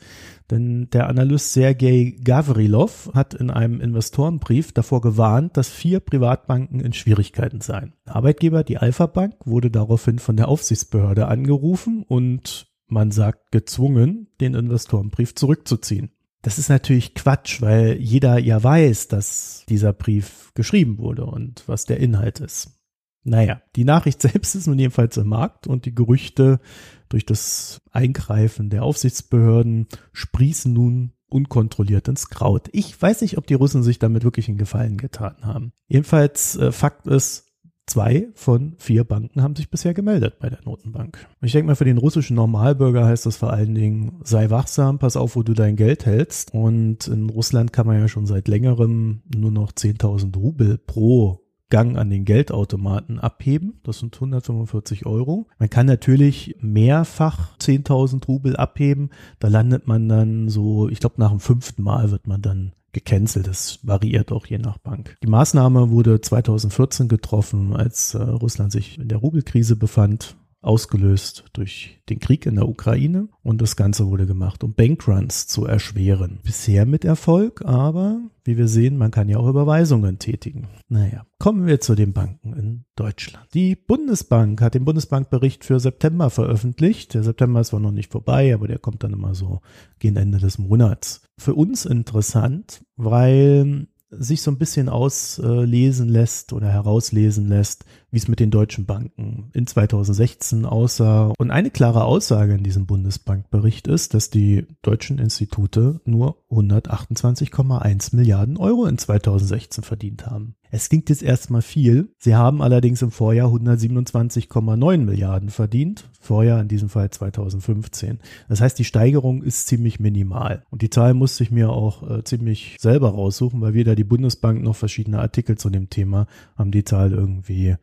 Denn 0.49 0.89
der 0.91 1.09
Analyst 1.09 1.51
Sergei 1.51 2.15
Gavrilov 2.23 3.11
hat 3.13 3.33
in 3.33 3.49
einem 3.49 3.81
Investorenbrief 3.81 4.71
davor 4.71 5.01
gewarnt, 5.01 5.57
dass 5.57 5.67
vier 5.67 5.99
Privatbanken 5.99 6.79
in 6.79 6.93
Schwierigkeiten 6.93 7.59
seien. 7.59 7.93
Arbeitgeber, 8.05 8.63
die 8.63 8.77
Alpha 8.77 9.07
Bank, 9.07 9.35
wurde 9.43 9.69
daraufhin 9.69 10.19
von 10.19 10.37
der 10.37 10.47
Aufsichtsbehörde 10.47 11.27
angerufen 11.27 12.05
und 12.07 12.67
man 12.87 13.11
sagt 13.11 13.51
gezwungen, 13.51 14.27
den 14.39 14.53
Investorenbrief 14.53 15.35
zurückzuziehen. 15.35 16.11
Das 16.43 16.59
ist 16.59 16.69
natürlich 16.69 17.15
Quatsch, 17.15 17.61
weil 17.61 17.97
jeder 17.99 18.37
ja 18.37 18.61
weiß, 18.61 19.07
dass 19.07 19.65
dieser 19.69 19.93
Brief 19.93 20.51
geschrieben 20.53 20.97
wurde 20.97 21.25
und 21.25 21.63
was 21.67 21.85
der 21.85 22.01
Inhalt 22.01 22.41
ist. 22.41 22.79
Naja, 23.23 23.61
die 23.77 23.85
Nachricht 23.85 24.21
selbst 24.21 24.53
ist 24.53 24.67
nun 24.67 24.77
jedenfalls 24.77 25.15
im 25.17 25.29
Markt 25.29 25.67
und 25.67 25.85
die 25.85 25.95
Gerüchte 25.95 26.59
durch 27.07 27.25
das 27.25 27.81
Eingreifen 27.91 28.69
der 28.69 28.83
Aufsichtsbehörden 28.83 29.87
sprießen 30.11 30.71
nun 30.71 31.13
unkontrolliert 31.27 32.09
ins 32.09 32.29
Kraut. 32.29 32.67
Ich 32.73 33.01
weiß 33.01 33.21
nicht, 33.21 33.37
ob 33.37 33.47
die 33.47 33.55
Russen 33.55 33.81
sich 33.81 33.97
damit 33.97 34.25
wirklich 34.25 34.49
einen 34.49 34.57
Gefallen 34.57 34.97
getan 34.97 35.37
haben. 35.43 35.71
Jedenfalls, 35.87 36.57
äh, 36.57 36.73
Fakt 36.73 37.07
ist, 37.07 37.47
zwei 37.85 38.27
von 38.33 38.75
vier 38.77 39.03
Banken 39.03 39.41
haben 39.41 39.55
sich 39.55 39.69
bisher 39.69 39.93
gemeldet 39.93 40.39
bei 40.39 40.49
der 40.49 40.59
Notenbank. 40.63 41.27
Ich 41.41 41.51
denke 41.51 41.67
mal, 41.67 41.75
für 41.75 41.85
den 41.85 41.97
russischen 41.97 42.35
Normalbürger 42.35 43.05
heißt 43.05 43.25
das 43.25 43.37
vor 43.37 43.51
allen 43.51 43.75
Dingen, 43.75 44.21
sei 44.23 44.49
wachsam, 44.49 44.99
pass 44.99 45.17
auf, 45.17 45.35
wo 45.35 45.43
du 45.43 45.53
dein 45.53 45.75
Geld 45.75 46.05
hältst. 46.05 46.53
Und 46.53 47.07
in 47.07 47.29
Russland 47.29 47.73
kann 47.73 47.87
man 47.87 47.99
ja 47.99 48.07
schon 48.07 48.25
seit 48.25 48.47
längerem 48.47 49.21
nur 49.33 49.51
noch 49.51 49.71
10.000 49.71 50.35
Rubel 50.35 50.77
pro 50.77 51.39
Gang 51.69 51.97
an 51.97 52.11
den 52.11 52.23
Geldautomaten 52.23 53.19
abheben. 53.19 53.79
Das 53.83 53.97
sind 53.97 54.13
145 54.13 55.07
Euro. 55.07 55.47
Man 55.57 55.71
kann 55.71 55.87
natürlich 55.87 56.55
mehrfach 56.61 57.57
10.000 57.57 58.27
Rubel 58.27 58.55
abheben. 58.55 59.09
Da 59.39 59.47
landet 59.47 59.87
man 59.87 60.07
dann 60.07 60.49
so, 60.49 60.87
ich 60.87 60.99
glaube, 60.99 61.15
nach 61.17 61.31
dem 61.31 61.39
fünften 61.39 61.81
Mal 61.81 62.11
wird 62.11 62.27
man 62.27 62.43
dann 62.43 62.73
gecancelt. 62.93 63.47
Das 63.47 63.79
variiert 63.83 64.31
auch 64.31 64.45
je 64.45 64.59
nach 64.59 64.77
Bank. 64.77 65.17
Die 65.23 65.27
Maßnahme 65.27 65.89
wurde 65.89 66.21
2014 66.21 67.07
getroffen, 67.07 67.75
als 67.75 68.13
äh, 68.13 68.21
Russland 68.21 68.71
sich 68.71 68.97
in 68.99 69.09
der 69.09 69.17
Rubelkrise 69.17 69.75
befand 69.75 70.37
ausgelöst 70.63 71.45
durch 71.53 71.99
den 72.09 72.19
Krieg 72.19 72.45
in 72.45 72.55
der 72.55 72.67
Ukraine 72.67 73.27
und 73.43 73.61
das 73.61 73.75
Ganze 73.75 74.07
wurde 74.07 74.25
gemacht, 74.25 74.63
um 74.63 74.73
Bankruns 74.73 75.47
zu 75.47 75.65
erschweren. 75.65 76.39
Bisher 76.43 76.85
mit 76.85 77.05
Erfolg, 77.05 77.63
aber 77.65 78.21
wie 78.45 78.57
wir 78.57 78.67
sehen, 78.67 78.97
man 78.97 79.11
kann 79.11 79.29
ja 79.29 79.37
auch 79.37 79.47
Überweisungen 79.47 80.19
tätigen. 80.19 80.67
Naja, 80.89 81.25
kommen 81.39 81.65
wir 81.65 81.79
zu 81.79 81.95
den 81.95 82.13
Banken 82.13 82.53
in 82.53 82.85
Deutschland. 82.95 83.47
Die 83.53 83.75
Bundesbank 83.75 84.61
hat 84.61 84.73
den 84.73 84.85
Bundesbankbericht 84.85 85.63
für 85.63 85.79
September 85.79 86.29
veröffentlicht. 86.29 87.13
Der 87.13 87.23
September 87.23 87.61
ist 87.61 87.67
zwar 87.67 87.79
noch 87.79 87.91
nicht 87.91 88.11
vorbei, 88.11 88.53
aber 88.53 88.67
der 88.67 88.79
kommt 88.79 89.03
dann 89.03 89.13
immer 89.13 89.35
so 89.35 89.61
gegen 89.99 90.17
Ende 90.17 90.39
des 90.39 90.57
Monats. 90.57 91.21
Für 91.37 91.55
uns 91.55 91.85
interessant, 91.85 92.83
weil 92.95 93.87
sich 94.17 94.41
so 94.41 94.51
ein 94.51 94.57
bisschen 94.57 94.89
auslesen 94.89 96.09
lässt 96.09 96.53
oder 96.53 96.67
herauslesen 96.67 97.47
lässt, 97.47 97.85
wie 98.11 98.17
es 98.17 98.27
mit 98.27 98.39
den 98.39 98.51
deutschen 98.51 98.85
Banken 98.85 99.49
in 99.53 99.67
2016 99.67 100.65
aussah. 100.65 101.33
Und 101.37 101.51
eine 101.51 101.71
klare 101.71 102.03
Aussage 102.03 102.53
in 102.53 102.63
diesem 102.63 102.85
Bundesbankbericht 102.85 103.87
ist, 103.87 104.13
dass 104.13 104.29
die 104.29 104.67
deutschen 104.81 105.19
Institute 105.19 106.01
nur 106.05 106.37
128,1 106.49 108.15
Milliarden 108.15 108.57
Euro 108.57 108.85
in 108.85 108.97
2016 108.97 109.83
verdient 109.83 110.27
haben. 110.27 110.55
Es 110.75 110.89
klingt 110.89 111.07
jetzt 111.09 111.21
erstmal 111.21 111.61
viel. 111.61 112.09
Sie 112.17 112.33
haben 112.33 112.63
allerdings 112.63 113.03
im 113.03 113.11
Vorjahr 113.11 113.47
127,9 113.53 114.97
Milliarden 114.97 115.49
verdient. 115.49 116.09
Vorjahr 116.19 116.59
in 116.61 116.67
diesem 116.67 116.89
Fall 116.89 117.11
2015. 117.11 118.17
Das 118.49 118.59
heißt, 118.59 118.79
die 118.79 118.83
Steigerung 118.83 119.43
ist 119.43 119.67
ziemlich 119.67 119.99
minimal. 119.99 120.63
Und 120.71 120.81
die 120.81 120.89
Zahl 120.89 121.13
musste 121.13 121.43
ich 121.43 121.51
mir 121.51 121.69
auch 121.69 122.09
äh, 122.09 122.23
ziemlich 122.23 122.77
selber 122.79 123.09
raussuchen, 123.09 123.61
weil 123.61 123.75
weder 123.75 123.93
die 123.93 124.03
Bundesbank 124.03 124.63
noch 124.63 124.75
verschiedene 124.75 125.19
Artikel 125.19 125.59
zu 125.59 125.69
dem 125.69 125.91
Thema 125.91 126.25
haben 126.57 126.71
die 126.71 126.83
Zahl 126.83 127.11
irgendwie 127.11 127.75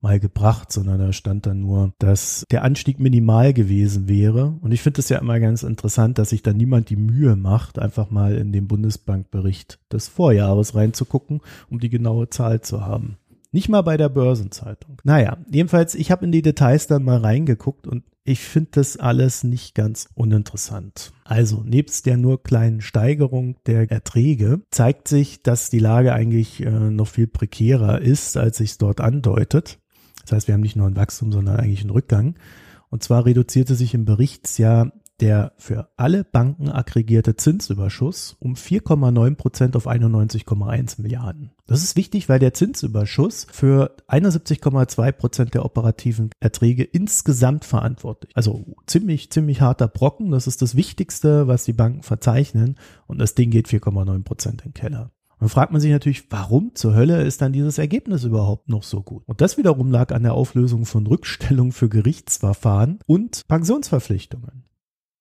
mal 0.00 0.18
gebracht, 0.18 0.72
sondern 0.72 0.98
da 0.98 1.12
stand 1.12 1.46
dann 1.46 1.60
nur, 1.60 1.92
dass 1.98 2.46
der 2.50 2.64
Anstieg 2.64 2.98
minimal 2.98 3.52
gewesen 3.52 4.08
wäre. 4.08 4.56
Und 4.60 4.72
ich 4.72 4.82
finde 4.82 5.00
es 5.00 5.08
ja 5.08 5.18
immer 5.18 5.38
ganz 5.40 5.62
interessant, 5.62 6.18
dass 6.18 6.30
sich 6.30 6.42
da 6.42 6.52
niemand 6.52 6.90
die 6.90 6.96
Mühe 6.96 7.36
macht, 7.36 7.78
einfach 7.78 8.10
mal 8.10 8.34
in 8.34 8.52
den 8.52 8.66
Bundesbankbericht 8.66 9.78
des 9.92 10.08
Vorjahres 10.08 10.74
reinzugucken, 10.74 11.40
um 11.68 11.80
die 11.80 11.90
genaue 11.90 12.30
Zahl 12.30 12.60
zu 12.62 12.84
haben. 12.84 13.16
Nicht 13.52 13.68
mal 13.68 13.82
bei 13.82 13.96
der 13.96 14.08
Börsenzeitung. 14.08 14.98
Naja, 15.02 15.38
jedenfalls, 15.50 15.96
ich 15.96 16.10
habe 16.12 16.24
in 16.24 16.32
die 16.32 16.42
Details 16.42 16.86
dann 16.86 17.02
mal 17.02 17.18
reingeguckt 17.18 17.88
und 17.88 18.04
ich 18.22 18.40
finde 18.40 18.70
das 18.74 18.96
alles 18.96 19.42
nicht 19.42 19.74
ganz 19.74 20.08
uninteressant. 20.14 21.12
Also, 21.24 21.62
nebst 21.64 22.06
der 22.06 22.16
nur 22.16 22.42
kleinen 22.42 22.80
Steigerung 22.80 23.56
der 23.66 23.90
Erträge 23.90 24.60
zeigt 24.70 25.08
sich, 25.08 25.42
dass 25.42 25.68
die 25.68 25.80
Lage 25.80 26.12
eigentlich 26.12 26.64
äh, 26.64 26.70
noch 26.70 27.08
viel 27.08 27.26
prekärer 27.26 28.00
ist, 28.00 28.36
als 28.36 28.58
sich 28.58 28.78
dort 28.78 29.00
andeutet. 29.00 29.79
Das 30.22 30.32
heißt, 30.32 30.48
wir 30.48 30.54
haben 30.54 30.60
nicht 30.60 30.76
nur 30.76 30.86
ein 30.86 30.96
Wachstum, 30.96 31.32
sondern 31.32 31.56
eigentlich 31.56 31.80
einen 31.80 31.90
Rückgang. 31.90 32.36
Und 32.88 33.02
zwar 33.02 33.24
reduzierte 33.24 33.74
sich 33.74 33.94
im 33.94 34.04
Berichtsjahr 34.04 34.92
der 35.20 35.52
für 35.58 35.88
alle 35.96 36.24
Banken 36.24 36.70
aggregierte 36.70 37.36
Zinsüberschuss 37.36 38.36
um 38.40 38.54
4,9 38.54 39.34
Prozent 39.36 39.76
auf 39.76 39.86
91,1 39.86 41.00
Milliarden. 41.00 41.52
Das 41.66 41.82
ist 41.82 41.96
wichtig, 41.96 42.28
weil 42.28 42.38
der 42.38 42.54
Zinsüberschuss 42.54 43.46
für 43.50 43.94
71,2 44.08 45.12
Prozent 45.12 45.54
der 45.54 45.64
operativen 45.64 46.30
Erträge 46.40 46.84
insgesamt 46.84 47.64
verantwortlich. 47.64 48.32
Also 48.34 48.64
ziemlich, 48.86 49.30
ziemlich 49.30 49.60
harter 49.60 49.88
Brocken. 49.88 50.30
Das 50.30 50.46
ist 50.46 50.62
das 50.62 50.74
Wichtigste, 50.74 51.46
was 51.46 51.64
die 51.64 51.74
Banken 51.74 52.02
verzeichnen. 52.02 52.76
Und 53.06 53.18
das 53.18 53.34
Ding 53.34 53.50
geht 53.50 53.68
4,9 53.68 54.24
Prozent 54.24 54.62
in 54.62 54.70
den 54.70 54.74
Keller. 54.74 55.10
Dann 55.40 55.48
fragt 55.48 55.72
man 55.72 55.80
sich 55.80 55.90
natürlich, 55.90 56.30
warum 56.30 56.74
zur 56.74 56.94
Hölle 56.94 57.22
ist 57.22 57.40
dann 57.40 57.52
dieses 57.52 57.78
Ergebnis 57.78 58.24
überhaupt 58.24 58.68
noch 58.68 58.82
so 58.82 59.02
gut? 59.02 59.22
Und 59.26 59.40
das 59.40 59.56
wiederum 59.56 59.90
lag 59.90 60.12
an 60.12 60.22
der 60.22 60.34
Auflösung 60.34 60.84
von 60.84 61.06
Rückstellungen 61.06 61.72
für 61.72 61.88
Gerichtsverfahren 61.88 62.98
und 63.06 63.48
Pensionsverpflichtungen. 63.48 64.64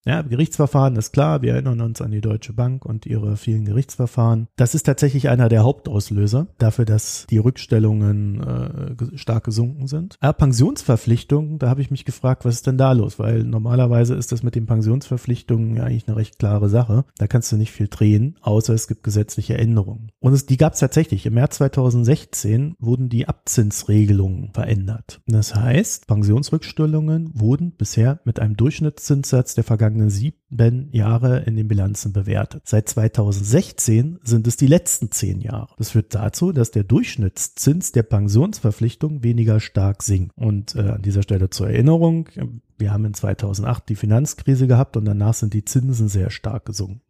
Ja, 0.06 0.22
Gerichtsverfahren 0.22 0.96
ist 0.96 1.12
klar, 1.12 1.41
wir 1.41 1.53
erinnern 1.53 1.82
uns 1.82 2.01
an 2.01 2.12
die 2.12 2.22
Deutsche 2.22 2.53
Bank 2.53 2.86
und 2.86 3.06
ihre 3.06 3.36
vielen 3.36 3.65
Gerichtsverfahren. 3.65 4.48
Das 4.56 4.74
ist 4.74 4.84
tatsächlich 4.84 5.27
einer 5.27 5.50
der 5.50 5.63
Hauptauslöser 5.63 6.48
dafür, 6.58 6.86
dass 6.86 7.27
die 7.29 7.38
Rückstellungen 7.38 8.41
äh, 8.41 9.18
stark 9.18 9.44
gesunken 9.44 9.88
sind. 9.88 10.15
Aber 10.22 10.34
Pensionsverpflichtungen, 10.34 11.60
da 11.60 11.70
habe 11.70 11.82
ich 11.82 11.91
mich 11.91 12.06
gefragt, 12.06 12.46
was 12.46 12.56
ist 12.56 12.68
denn 12.68 12.77
da 12.77 12.94
los? 12.94 13.20
Weil 13.20 13.44
normalerweise 13.44 14.15
ist 14.15 14.32
das 14.32 14.41
mit 14.41 14.56
den 14.56 14.68
Pensionsverpflichtungen 14.68 15.75
ja 15.75 15.84
eigentlich 15.84 16.08
eine 16.08 16.18
recht 16.18 16.39
klare 16.39 16.70
Sache. 16.70 17.03
Da 17.18 17.27
kannst 17.27 17.51
du 17.51 17.58
nicht 17.58 17.72
viel 17.72 17.89
drehen, 17.89 18.38
außer 18.41 18.74
es 18.74 18.88
gibt 18.88 19.03
gesetzliche 19.03 19.58
Änderungen. 19.58 20.12
Und 20.20 20.32
es, 20.32 20.46
die 20.46 20.58
gab 20.58 20.74
es 20.74 20.79
tatsächlich. 20.79 21.25
Im 21.25 21.34
März 21.34 21.58
2016 21.58 22.75
wurden 22.79 23.10
die 23.10 23.27
Abzinsregelungen 23.27 24.53
verändert. 24.53 25.22
Das 25.27 25.56
heißt, 25.56 26.08
Pensionsrückstellungen 26.08 27.32
wurden 27.34 27.74
bisher 27.74 28.22
mit 28.24 28.39
einem 28.39 28.56
Durchschnittszinssatz 28.56 29.56
der 29.56 29.65
vergangenen 29.65 29.88
vergangenen 29.89 30.10
sieben 30.10 30.89
Jahre 30.91 31.39
in 31.41 31.55
den 31.55 31.67
Bilanzen 31.67 32.13
bewertet. 32.13 32.63
Seit 32.65 32.89
2016 32.89 34.19
sind 34.24 34.48
es 34.48 34.55
die 34.55 34.67
letzten 34.67 35.12
zehn 35.12 35.41
Jahre. 35.41 35.74
Das 35.77 35.91
führt 35.91 36.13
dazu, 36.13 36.51
dass 36.51 36.72
der 36.72 36.84
Durchschnittszins 36.84 37.91
der 37.91 38.03
Pensionsverpflichtung 38.03 39.24
weniger 39.24 39.60
stark 39.60 40.03
sinkt. 40.03 40.38
Und 40.38 40.75
äh, 40.75 40.81
an 40.81 41.01
dieser 41.01 41.24
Stelle 41.24 41.50
zur 41.50 41.69
Erinnerung, 41.69 42.29
wir 42.77 42.93
haben 42.93 43.05
in 43.05 43.13
2008 43.13 43.89
die 43.89 43.96
Finanzkrise 43.96 44.67
gehabt 44.67 44.96
und 44.96 45.05
danach 45.05 45.34
sind 45.34 45.53
die 45.53 45.65
Zinsen 45.65 46.08
sehr 46.08 46.29
stark 46.29 46.65
gesunken. 46.65 47.01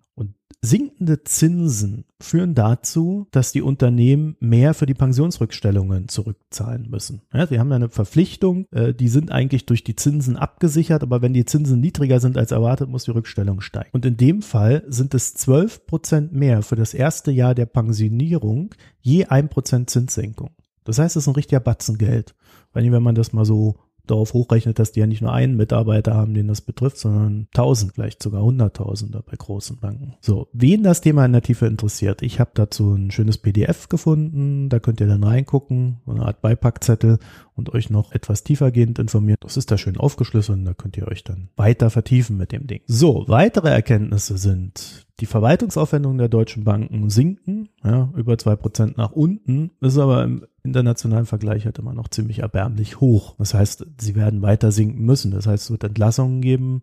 Sinkende 0.61 1.23
Zinsen 1.23 2.03
führen 2.19 2.53
dazu, 2.53 3.27
dass 3.31 3.53
die 3.53 3.61
Unternehmen 3.61 4.35
mehr 4.41 4.73
für 4.73 4.85
die 4.85 4.93
Pensionsrückstellungen 4.93 6.09
zurückzahlen 6.09 6.89
müssen. 6.89 7.21
Ja, 7.33 7.47
sie 7.47 7.59
haben 7.59 7.71
eine 7.71 7.87
Verpflichtung, 7.87 8.65
äh, 8.71 8.93
die 8.93 9.07
sind 9.07 9.31
eigentlich 9.31 9.65
durch 9.65 9.85
die 9.85 9.95
Zinsen 9.95 10.35
abgesichert, 10.35 11.01
aber 11.01 11.21
wenn 11.21 11.33
die 11.33 11.45
Zinsen 11.45 11.79
niedriger 11.79 12.19
sind 12.19 12.37
als 12.37 12.51
erwartet, 12.51 12.89
muss 12.89 13.05
die 13.05 13.11
Rückstellung 13.11 13.61
steigen. 13.61 13.89
Und 13.93 14.05
in 14.05 14.17
dem 14.17 14.41
Fall 14.41 14.83
sind 14.87 15.13
es 15.13 15.33
12 15.35 15.85
Prozent 15.85 16.33
mehr 16.33 16.61
für 16.61 16.75
das 16.75 16.93
erste 16.93 17.31
Jahr 17.31 17.55
der 17.55 17.65
Pensionierung 17.65 18.75
je 18.99 19.25
ein 19.25 19.47
Prozent 19.47 19.89
Zinssenkung. 19.89 20.49
Das 20.83 20.99
heißt, 20.99 21.15
es 21.15 21.23
ist 21.23 21.27
ein 21.27 21.35
richtiger 21.35 21.61
Batzen 21.61 21.97
Geld. 21.97 22.35
Wenn 22.73 23.01
man 23.01 23.15
das 23.15 23.31
mal 23.31 23.45
so 23.45 23.77
darauf 24.09 24.33
hochrechnet, 24.33 24.79
dass 24.79 24.91
die 24.91 24.99
ja 24.99 25.07
nicht 25.07 25.21
nur 25.21 25.33
einen 25.33 25.55
Mitarbeiter 25.55 26.13
haben, 26.13 26.33
den 26.33 26.47
das 26.47 26.61
betrifft, 26.61 26.97
sondern 26.97 27.47
tausend, 27.53 27.93
vielleicht 27.93 28.21
sogar 28.21 28.41
hunderttausende 28.41 29.23
bei 29.25 29.35
großen 29.37 29.77
Banken. 29.77 30.15
So, 30.21 30.47
wen 30.53 30.83
das 30.83 31.01
Thema 31.01 31.25
in 31.25 31.33
der 31.33 31.41
Tiefe 31.41 31.65
interessiert, 31.65 32.21
ich 32.21 32.39
habe 32.39 32.51
dazu 32.53 32.93
ein 32.93 33.11
schönes 33.11 33.37
PDF 33.37 33.89
gefunden, 33.89 34.69
da 34.69 34.79
könnt 34.79 34.99
ihr 35.01 35.07
dann 35.07 35.23
reingucken, 35.23 35.97
eine 36.07 36.25
Art 36.25 36.41
Beipackzettel 36.41 37.19
und 37.59 37.73
euch 37.73 37.89
noch 37.89 38.11
etwas 38.11 38.43
tiefergehend 38.43 38.97
informieren. 38.97 39.37
Das 39.41 39.57
ist 39.57 39.69
da 39.69 39.77
schön 39.77 39.97
aufgeschlüsselt 39.97 40.57
und 40.57 40.65
da 40.65 40.73
könnt 40.73 40.97
ihr 40.97 41.07
euch 41.07 41.23
dann 41.23 41.49
weiter 41.55 41.89
vertiefen 41.89 42.37
mit 42.37 42.51
dem 42.51 42.65
Ding. 42.65 42.81
So, 42.87 43.25
weitere 43.27 43.69
Erkenntnisse 43.69 44.37
sind, 44.37 45.05
die 45.19 45.25
Verwaltungsaufwendungen 45.25 46.17
der 46.17 46.29
deutschen 46.29 46.63
Banken 46.63 47.09
sinken, 47.09 47.69
ja, 47.83 48.11
über 48.15 48.37
zwei 48.37 48.55
Prozent 48.55 48.97
nach 48.97 49.11
unten, 49.11 49.71
ist 49.81 49.97
aber 49.97 50.23
im 50.23 50.45
internationalen 50.63 51.25
Vergleich 51.25 51.65
halt 51.65 51.77
immer 51.77 51.93
noch 51.93 52.07
ziemlich 52.07 52.39
erbärmlich 52.39 52.99
hoch. 52.99 53.35
Das 53.37 53.53
heißt, 53.53 53.85
sie 53.99 54.15
werden 54.15 54.41
weiter 54.41 54.71
sinken 54.71 55.03
müssen. 55.03 55.31
Das 55.31 55.45
heißt, 55.45 55.65
es 55.65 55.71
wird 55.71 55.83
Entlassungen 55.83 56.41
geben, 56.41 56.81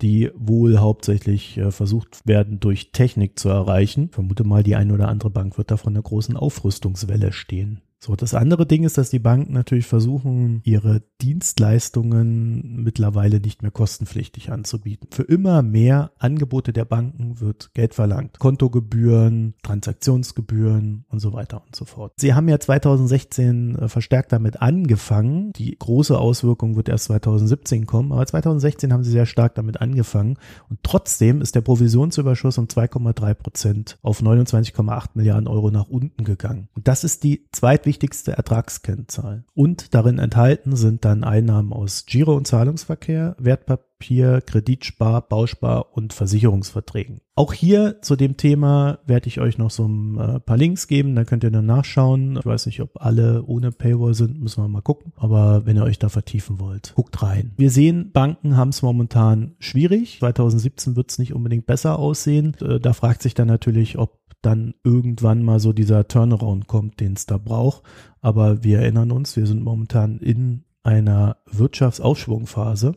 die 0.00 0.30
wohl 0.34 0.78
hauptsächlich 0.78 1.58
äh, 1.58 1.70
versucht 1.70 2.26
werden, 2.26 2.60
durch 2.60 2.92
Technik 2.92 3.38
zu 3.38 3.48
erreichen. 3.48 4.06
Ich 4.10 4.14
vermute 4.14 4.44
mal, 4.44 4.62
die 4.62 4.76
eine 4.76 4.94
oder 4.94 5.08
andere 5.08 5.30
Bank 5.30 5.58
wird 5.58 5.70
da 5.70 5.76
von 5.76 5.94
einer 5.94 6.02
großen 6.02 6.36
Aufrüstungswelle 6.36 7.32
stehen. 7.32 7.80
So, 8.00 8.14
das 8.14 8.32
andere 8.32 8.64
Ding 8.64 8.84
ist, 8.84 8.96
dass 8.96 9.10
die 9.10 9.18
Banken 9.18 9.52
natürlich 9.52 9.86
versuchen, 9.86 10.60
ihre 10.64 11.02
Dienstleistungen 11.20 12.82
mittlerweile 12.84 13.40
nicht 13.40 13.62
mehr 13.62 13.72
kostenpflichtig 13.72 14.52
anzubieten. 14.52 15.08
Für 15.10 15.24
immer 15.24 15.62
mehr 15.62 16.12
Angebote 16.18 16.72
der 16.72 16.84
Banken 16.84 17.40
wird 17.40 17.74
Geld 17.74 17.94
verlangt. 17.94 18.38
Kontogebühren, 18.38 19.54
Transaktionsgebühren 19.64 21.06
und 21.08 21.18
so 21.18 21.32
weiter 21.32 21.62
und 21.66 21.74
so 21.74 21.84
fort. 21.84 22.12
Sie 22.16 22.34
haben 22.34 22.48
ja 22.48 22.60
2016 22.60 23.74
äh, 23.74 23.88
verstärkt 23.88 24.30
damit 24.30 24.62
angefangen. 24.62 25.52
Die 25.54 25.76
große 25.76 26.16
Auswirkung 26.16 26.76
wird 26.76 26.88
erst 26.88 27.06
2017 27.06 27.86
kommen, 27.86 28.12
aber 28.12 28.24
2016 28.24 28.92
haben 28.92 29.02
sie 29.02 29.10
sehr 29.10 29.26
stark 29.26 29.56
damit 29.56 29.80
angefangen 29.80 30.38
und 30.68 30.78
trotzdem 30.84 31.40
ist 31.40 31.56
der 31.56 31.62
Provisionsüberschuss 31.62 32.58
um 32.58 32.66
2,3 32.66 33.34
Prozent 33.34 33.98
auf 34.02 34.22
29,8 34.22 35.06
Milliarden 35.14 35.48
Euro 35.48 35.72
nach 35.72 35.88
unten 35.88 36.22
gegangen. 36.22 36.68
Und 36.74 36.86
das 36.86 37.02
ist 37.02 37.24
die 37.24 37.48
zweite 37.50 37.87
wichtigste 37.88 38.32
Ertragskennzahl. 38.32 39.44
Und 39.54 39.94
darin 39.94 40.18
enthalten 40.18 40.76
sind 40.76 41.06
dann 41.06 41.24
Einnahmen 41.24 41.72
aus 41.72 42.04
Giro- 42.04 42.36
und 42.36 42.46
Zahlungsverkehr, 42.46 43.34
Wertpapier, 43.38 44.42
Kreditspar, 44.42 45.22
Bauspar 45.22 45.96
und 45.96 46.12
Versicherungsverträgen. 46.12 47.22
Auch 47.34 47.54
hier 47.54 48.02
zu 48.02 48.14
dem 48.14 48.36
Thema 48.36 48.98
werde 49.06 49.28
ich 49.28 49.40
euch 49.40 49.56
noch 49.56 49.70
so 49.70 49.86
ein 49.86 50.18
äh, 50.18 50.40
paar 50.40 50.58
Links 50.58 50.86
geben, 50.86 51.14
da 51.14 51.24
könnt 51.24 51.44
ihr 51.44 51.50
dann 51.50 51.64
nachschauen. 51.64 52.36
Ich 52.36 52.44
weiß 52.44 52.66
nicht, 52.66 52.82
ob 52.82 53.00
alle 53.00 53.42
ohne 53.44 53.72
Paywall 53.72 54.12
sind, 54.12 54.38
müssen 54.38 54.62
wir 54.62 54.68
mal 54.68 54.82
gucken. 54.82 55.14
Aber 55.16 55.64
wenn 55.64 55.76
ihr 55.76 55.84
euch 55.84 55.98
da 55.98 56.10
vertiefen 56.10 56.60
wollt, 56.60 56.92
guckt 56.94 57.22
rein. 57.22 57.52
Wir 57.56 57.70
sehen, 57.70 58.10
Banken 58.12 58.58
haben 58.58 58.68
es 58.68 58.82
momentan 58.82 59.54
schwierig. 59.60 60.18
2017 60.18 60.94
wird 60.94 61.10
es 61.10 61.18
nicht 61.18 61.32
unbedingt 61.32 61.64
besser 61.64 61.98
aussehen. 61.98 62.54
Äh, 62.60 62.80
da 62.80 62.92
fragt 62.92 63.22
sich 63.22 63.32
dann 63.32 63.48
natürlich, 63.48 63.96
ob 63.96 64.18
dann 64.42 64.74
irgendwann 64.84 65.42
mal 65.42 65.60
so 65.60 65.72
dieser 65.72 66.06
Turnaround 66.08 66.66
kommt, 66.66 67.00
den 67.00 67.14
es 67.14 67.26
da 67.26 67.38
braucht. 67.38 67.82
Aber 68.20 68.62
wir 68.62 68.80
erinnern 68.80 69.10
uns, 69.10 69.36
wir 69.36 69.46
sind 69.46 69.62
momentan 69.62 70.18
in 70.18 70.64
einer 70.82 71.36
Wirtschaftsaufschwungphase 71.50 72.94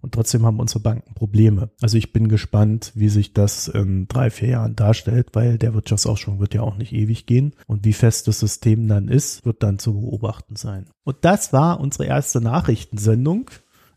und 0.00 0.14
trotzdem 0.14 0.44
haben 0.44 0.60
unsere 0.60 0.80
Banken 0.80 1.14
Probleme. 1.14 1.70
Also 1.80 1.96
ich 1.96 2.12
bin 2.12 2.28
gespannt, 2.28 2.92
wie 2.94 3.08
sich 3.08 3.32
das 3.32 3.68
in 3.68 4.06
drei, 4.08 4.30
vier 4.30 4.50
Jahren 4.50 4.76
darstellt, 4.76 5.30
weil 5.32 5.58
der 5.58 5.74
Wirtschaftsaufschwung 5.74 6.40
wird 6.40 6.54
ja 6.54 6.62
auch 6.62 6.76
nicht 6.76 6.92
ewig 6.92 7.26
gehen 7.26 7.54
und 7.66 7.84
wie 7.84 7.92
fest 7.92 8.28
das 8.28 8.38
System 8.40 8.86
dann 8.88 9.08
ist, 9.08 9.44
wird 9.44 9.62
dann 9.62 9.78
zu 9.78 9.94
beobachten 9.94 10.56
sein. 10.56 10.86
Und 11.04 11.16
das 11.22 11.52
war 11.52 11.80
unsere 11.80 12.04
erste 12.04 12.40
Nachrichtensendung. 12.40 13.50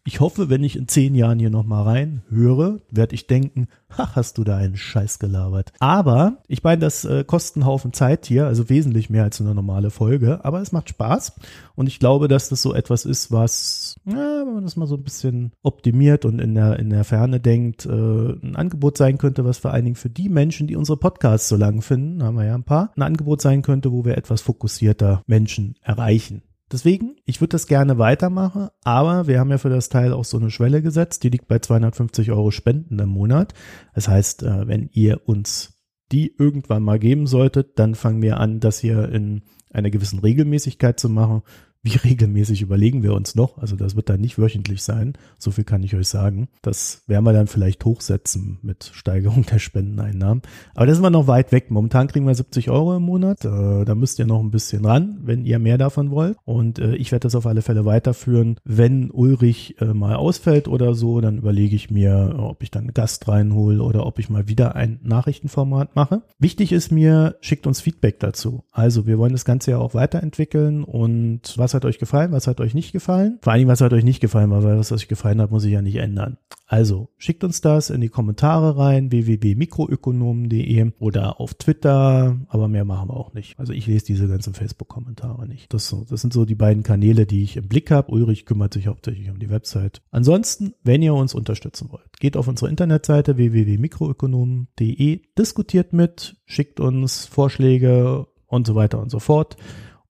Ich 0.07 0.19
hoffe, 0.19 0.51
wenn 0.51 0.63
ich 0.63 0.75
in 0.75 0.87
zehn 0.87 1.15
Jahren 1.15 1.39
hier 1.39 1.49
nochmal 1.49 1.83
rein 1.83 2.21
höre, 2.29 2.79
werde 2.91 3.15
ich 3.15 3.25
denken, 3.25 3.67
ach, 3.89 4.15
hast 4.15 4.37
du 4.37 4.43
da 4.43 4.55
einen 4.55 4.77
Scheiß 4.77 5.17
gelabert. 5.17 5.73
Aber 5.79 6.37
ich 6.47 6.61
meine, 6.61 6.77
das 6.77 7.05
äh, 7.05 7.23
kostet 7.23 7.55
einen 7.55 7.65
Haufen 7.65 7.91
Zeit 7.91 8.27
hier, 8.27 8.45
also 8.45 8.69
wesentlich 8.69 9.09
mehr 9.09 9.23
als 9.23 9.41
eine 9.41 9.55
normale 9.55 9.89
Folge, 9.89 10.45
aber 10.45 10.61
es 10.61 10.71
macht 10.71 10.89
Spaß 10.89 11.33
und 11.73 11.87
ich 11.87 11.97
glaube, 11.97 12.27
dass 12.27 12.49
das 12.49 12.61
so 12.61 12.75
etwas 12.75 13.05
ist, 13.05 13.31
was, 13.31 13.95
ja, 14.05 14.45
wenn 14.45 14.53
man 14.53 14.63
das 14.63 14.75
mal 14.75 14.85
so 14.85 14.95
ein 14.95 15.03
bisschen 15.03 15.53
optimiert 15.63 16.23
und 16.23 16.37
in 16.37 16.53
der, 16.53 16.77
in 16.77 16.91
der 16.91 17.03
Ferne 17.03 17.39
denkt, 17.39 17.87
äh, 17.87 17.89
ein 17.89 18.55
Angebot 18.55 18.99
sein 18.99 19.17
könnte, 19.17 19.43
was 19.43 19.57
vor 19.57 19.71
allen 19.71 19.85
Dingen 19.85 19.95
für 19.95 20.11
die 20.11 20.29
Menschen, 20.29 20.67
die 20.67 20.75
unsere 20.75 20.99
Podcasts 20.99 21.49
so 21.49 21.55
lang 21.55 21.81
finden, 21.81 22.21
haben 22.21 22.37
wir 22.37 22.45
ja 22.45 22.53
ein 22.53 22.63
paar, 22.63 22.91
ein 22.95 23.01
Angebot 23.01 23.41
sein 23.41 23.63
könnte, 23.63 23.91
wo 23.91 24.05
wir 24.05 24.19
etwas 24.19 24.41
fokussierter 24.41 25.23
Menschen 25.25 25.77
erreichen. 25.81 26.43
Deswegen, 26.71 27.17
ich 27.25 27.41
würde 27.41 27.51
das 27.51 27.67
gerne 27.67 27.99
weitermachen, 27.99 28.69
aber 28.83 29.27
wir 29.27 29.39
haben 29.39 29.51
ja 29.51 29.59
für 29.59 29.69
das 29.69 29.89
Teil 29.89 30.13
auch 30.13 30.25
so 30.25 30.37
eine 30.37 30.49
Schwelle 30.49 30.81
gesetzt, 30.81 31.23
die 31.23 31.29
liegt 31.29 31.47
bei 31.47 31.59
250 31.59 32.31
Euro 32.31 32.49
Spenden 32.49 32.97
im 32.97 33.09
Monat. 33.09 33.53
Das 33.93 34.07
heißt, 34.07 34.43
äh, 34.43 34.67
wenn 34.67 34.89
ihr 34.91 35.21
uns 35.27 35.75
die 36.11 36.35
irgendwann 36.37 36.83
mal 36.83 36.99
geben 36.99 37.27
solltet, 37.27 37.79
dann 37.79 37.95
fangen 37.95 38.21
wir 38.21 38.39
an, 38.39 38.59
das 38.59 38.79
hier 38.79 39.09
in 39.09 39.43
einer 39.71 39.89
gewissen 39.89 40.19
Regelmäßigkeit 40.19 40.99
zu 40.99 41.09
machen. 41.09 41.41
Wie 41.85 41.97
regelmäßig 41.97 42.63
überlegen 42.63 43.03
wir 43.03 43.13
uns 43.13 43.35
noch? 43.35 43.59
Also 43.59 43.75
das 43.75 43.95
wird 43.95 44.09
dann 44.09 44.19
nicht 44.19 44.39
wöchentlich 44.39 44.81
sein. 44.81 45.13
So 45.37 45.51
viel 45.51 45.65
kann 45.65 45.83
ich 45.83 45.95
euch 45.95 46.07
sagen. 46.07 46.47
Das 46.63 47.03
werden 47.05 47.23
wir 47.25 47.31
dann 47.31 47.45
vielleicht 47.45 47.85
hochsetzen 47.85 48.57
mit 48.63 48.89
Steigerung 48.91 49.45
der 49.45 49.59
Spendeneinnahmen. 49.59 50.41
Aber 50.73 50.87
da 50.87 50.95
sind 50.95 51.03
wir 51.03 51.11
noch 51.11 51.27
weit 51.27 51.51
weg. 51.51 51.69
Momentan 51.69 52.07
kriegen 52.07 52.25
wir 52.25 52.33
70 52.33 52.71
Euro 52.71 52.95
im 52.95 53.03
Monat. 53.03 53.45
Äh, 53.45 53.85
da 53.85 53.93
müsst 53.93 54.17
ihr 54.17 54.25
noch 54.25 54.39
ein 54.39 54.49
bisschen 54.49 54.83
ran, 54.83 55.19
wenn 55.21 55.45
ihr 55.45 55.59
mehr 55.59 55.77
davon 55.77 56.09
wollt. 56.09 56.37
Und 56.43 56.79
äh, 56.79 56.95
ich 56.95 57.11
werde 57.11 57.27
das 57.27 57.35
auf 57.35 57.45
alle 57.45 57.61
Fälle 57.61 57.85
weiterführen. 57.85 58.55
Wenn 58.63 59.11
Ulrich 59.11 59.79
äh, 59.79 59.93
mal 59.93 60.15
ausfällt 60.15 60.67
oder 60.67 60.95
so, 60.95 61.21
dann 61.21 61.37
überlege 61.37 61.75
ich 61.75 61.91
mir, 61.91 62.35
ob 62.39 62.63
ich 62.63 62.71
dann 62.71 62.85
einen 62.85 62.95
Gast 62.95 63.27
reinhole 63.27 63.83
oder 63.83 64.07
ob 64.07 64.17
ich 64.17 64.31
mal 64.31 64.47
wieder 64.47 64.75
ein 64.75 64.99
Nachrichtenformat 65.03 65.95
mache. 65.95 66.23
Wichtig 66.39 66.71
ist 66.71 66.91
mir, 66.91 67.35
schickt 67.41 67.67
uns 67.67 67.79
Feedback 67.79 68.19
dazu. 68.19 68.63
Also 68.71 69.05
wir 69.05 69.19
wollen 69.19 69.33
das 69.33 69.45
Ganze 69.45 69.69
ja 69.69 69.77
auch 69.77 69.93
weiterentwickeln 69.93 70.83
und 70.83 71.53
was 71.59 71.74
hat 71.75 71.85
euch 71.85 71.99
gefallen, 71.99 72.31
was 72.31 72.47
hat 72.47 72.59
euch 72.59 72.73
nicht 72.73 72.91
gefallen. 72.91 73.37
Vor 73.43 73.53
allen 73.53 73.59
Dingen, 73.59 73.69
was 73.69 73.81
hat 73.81 73.93
euch 73.93 74.03
nicht 74.03 74.21
gefallen, 74.21 74.49
weil 74.49 74.79
was 74.79 74.91
euch 74.91 75.07
gefallen 75.07 75.39
hat, 75.39 75.51
muss 75.51 75.65
ich 75.65 75.73
ja 75.73 75.83
nicht 75.83 75.97
ändern. 75.97 76.37
Also 76.67 77.09
schickt 77.17 77.43
uns 77.43 77.61
das 77.61 77.91
in 77.91 78.01
die 78.01 78.09
Kommentare 78.09 78.77
rein, 78.77 79.11
www.mikroökonomen.de 79.11 80.93
oder 80.97 81.39
auf 81.39 81.53
Twitter, 81.53 82.39
aber 82.47 82.67
mehr 82.67 82.85
machen 82.85 83.09
wir 83.09 83.17
auch 83.17 83.33
nicht. 83.33 83.59
Also 83.59 83.71
ich 83.71 83.85
lese 83.85 84.05
diese 84.05 84.27
ganzen 84.27 84.55
Facebook-Kommentare 84.55 85.47
nicht. 85.47 85.71
Das, 85.71 85.95
das 86.09 86.21
sind 86.21 86.33
so 86.33 86.45
die 86.45 86.55
beiden 86.55 86.81
Kanäle, 86.81 87.27
die 87.27 87.43
ich 87.43 87.57
im 87.57 87.67
Blick 87.67 87.91
habe. 87.91 88.11
Ulrich 88.11 88.47
kümmert 88.47 88.73
sich 88.73 88.87
hauptsächlich 88.87 89.29
um 89.29 89.37
die 89.37 89.51
Website. 89.51 90.01
Ansonsten, 90.09 90.73
wenn 90.83 91.03
ihr 91.03 91.13
uns 91.13 91.35
unterstützen 91.35 91.91
wollt, 91.91 92.19
geht 92.19 92.35
auf 92.35 92.47
unsere 92.47 92.69
Internetseite 92.71 93.37
www.mikroökonomen.de, 93.37 95.21
diskutiert 95.37 95.93
mit, 95.93 96.37
schickt 96.45 96.79
uns 96.79 97.25
Vorschläge 97.27 98.25
und 98.47 98.65
so 98.65 98.75
weiter 98.75 98.99
und 98.99 99.11
so 99.11 99.19
fort. 99.19 99.57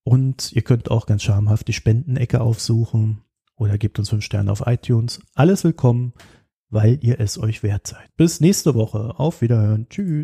Und 0.06 0.54
ihr 0.54 0.62
könnt 0.62 0.90
auch 0.90 1.08
ganz 1.08 1.24
schamhaft 1.24 1.68
die 1.68 1.74
Spendenecke 1.74 2.40
aufsuchen 2.40 3.24
oder 3.58 3.78
gebt 3.78 4.00
uns 4.00 4.10
fünf 4.12 4.24
Sterne 4.24 4.52
auf 4.52 4.64
iTunes. 4.66 5.20
Alles 5.34 5.66
willkommen. 5.66 6.14
weil 6.70 7.00
ihr 7.02 7.20
es 7.20 7.38
euch 7.38 7.64
wert 7.64 7.88
seid. 7.88 8.10
Bis 8.18 8.42
nächste 8.42 8.76
Woche. 8.76 9.18
Auf 9.18 9.42
Wiederhören. 9.42 9.88
Tschüss. 9.90 10.24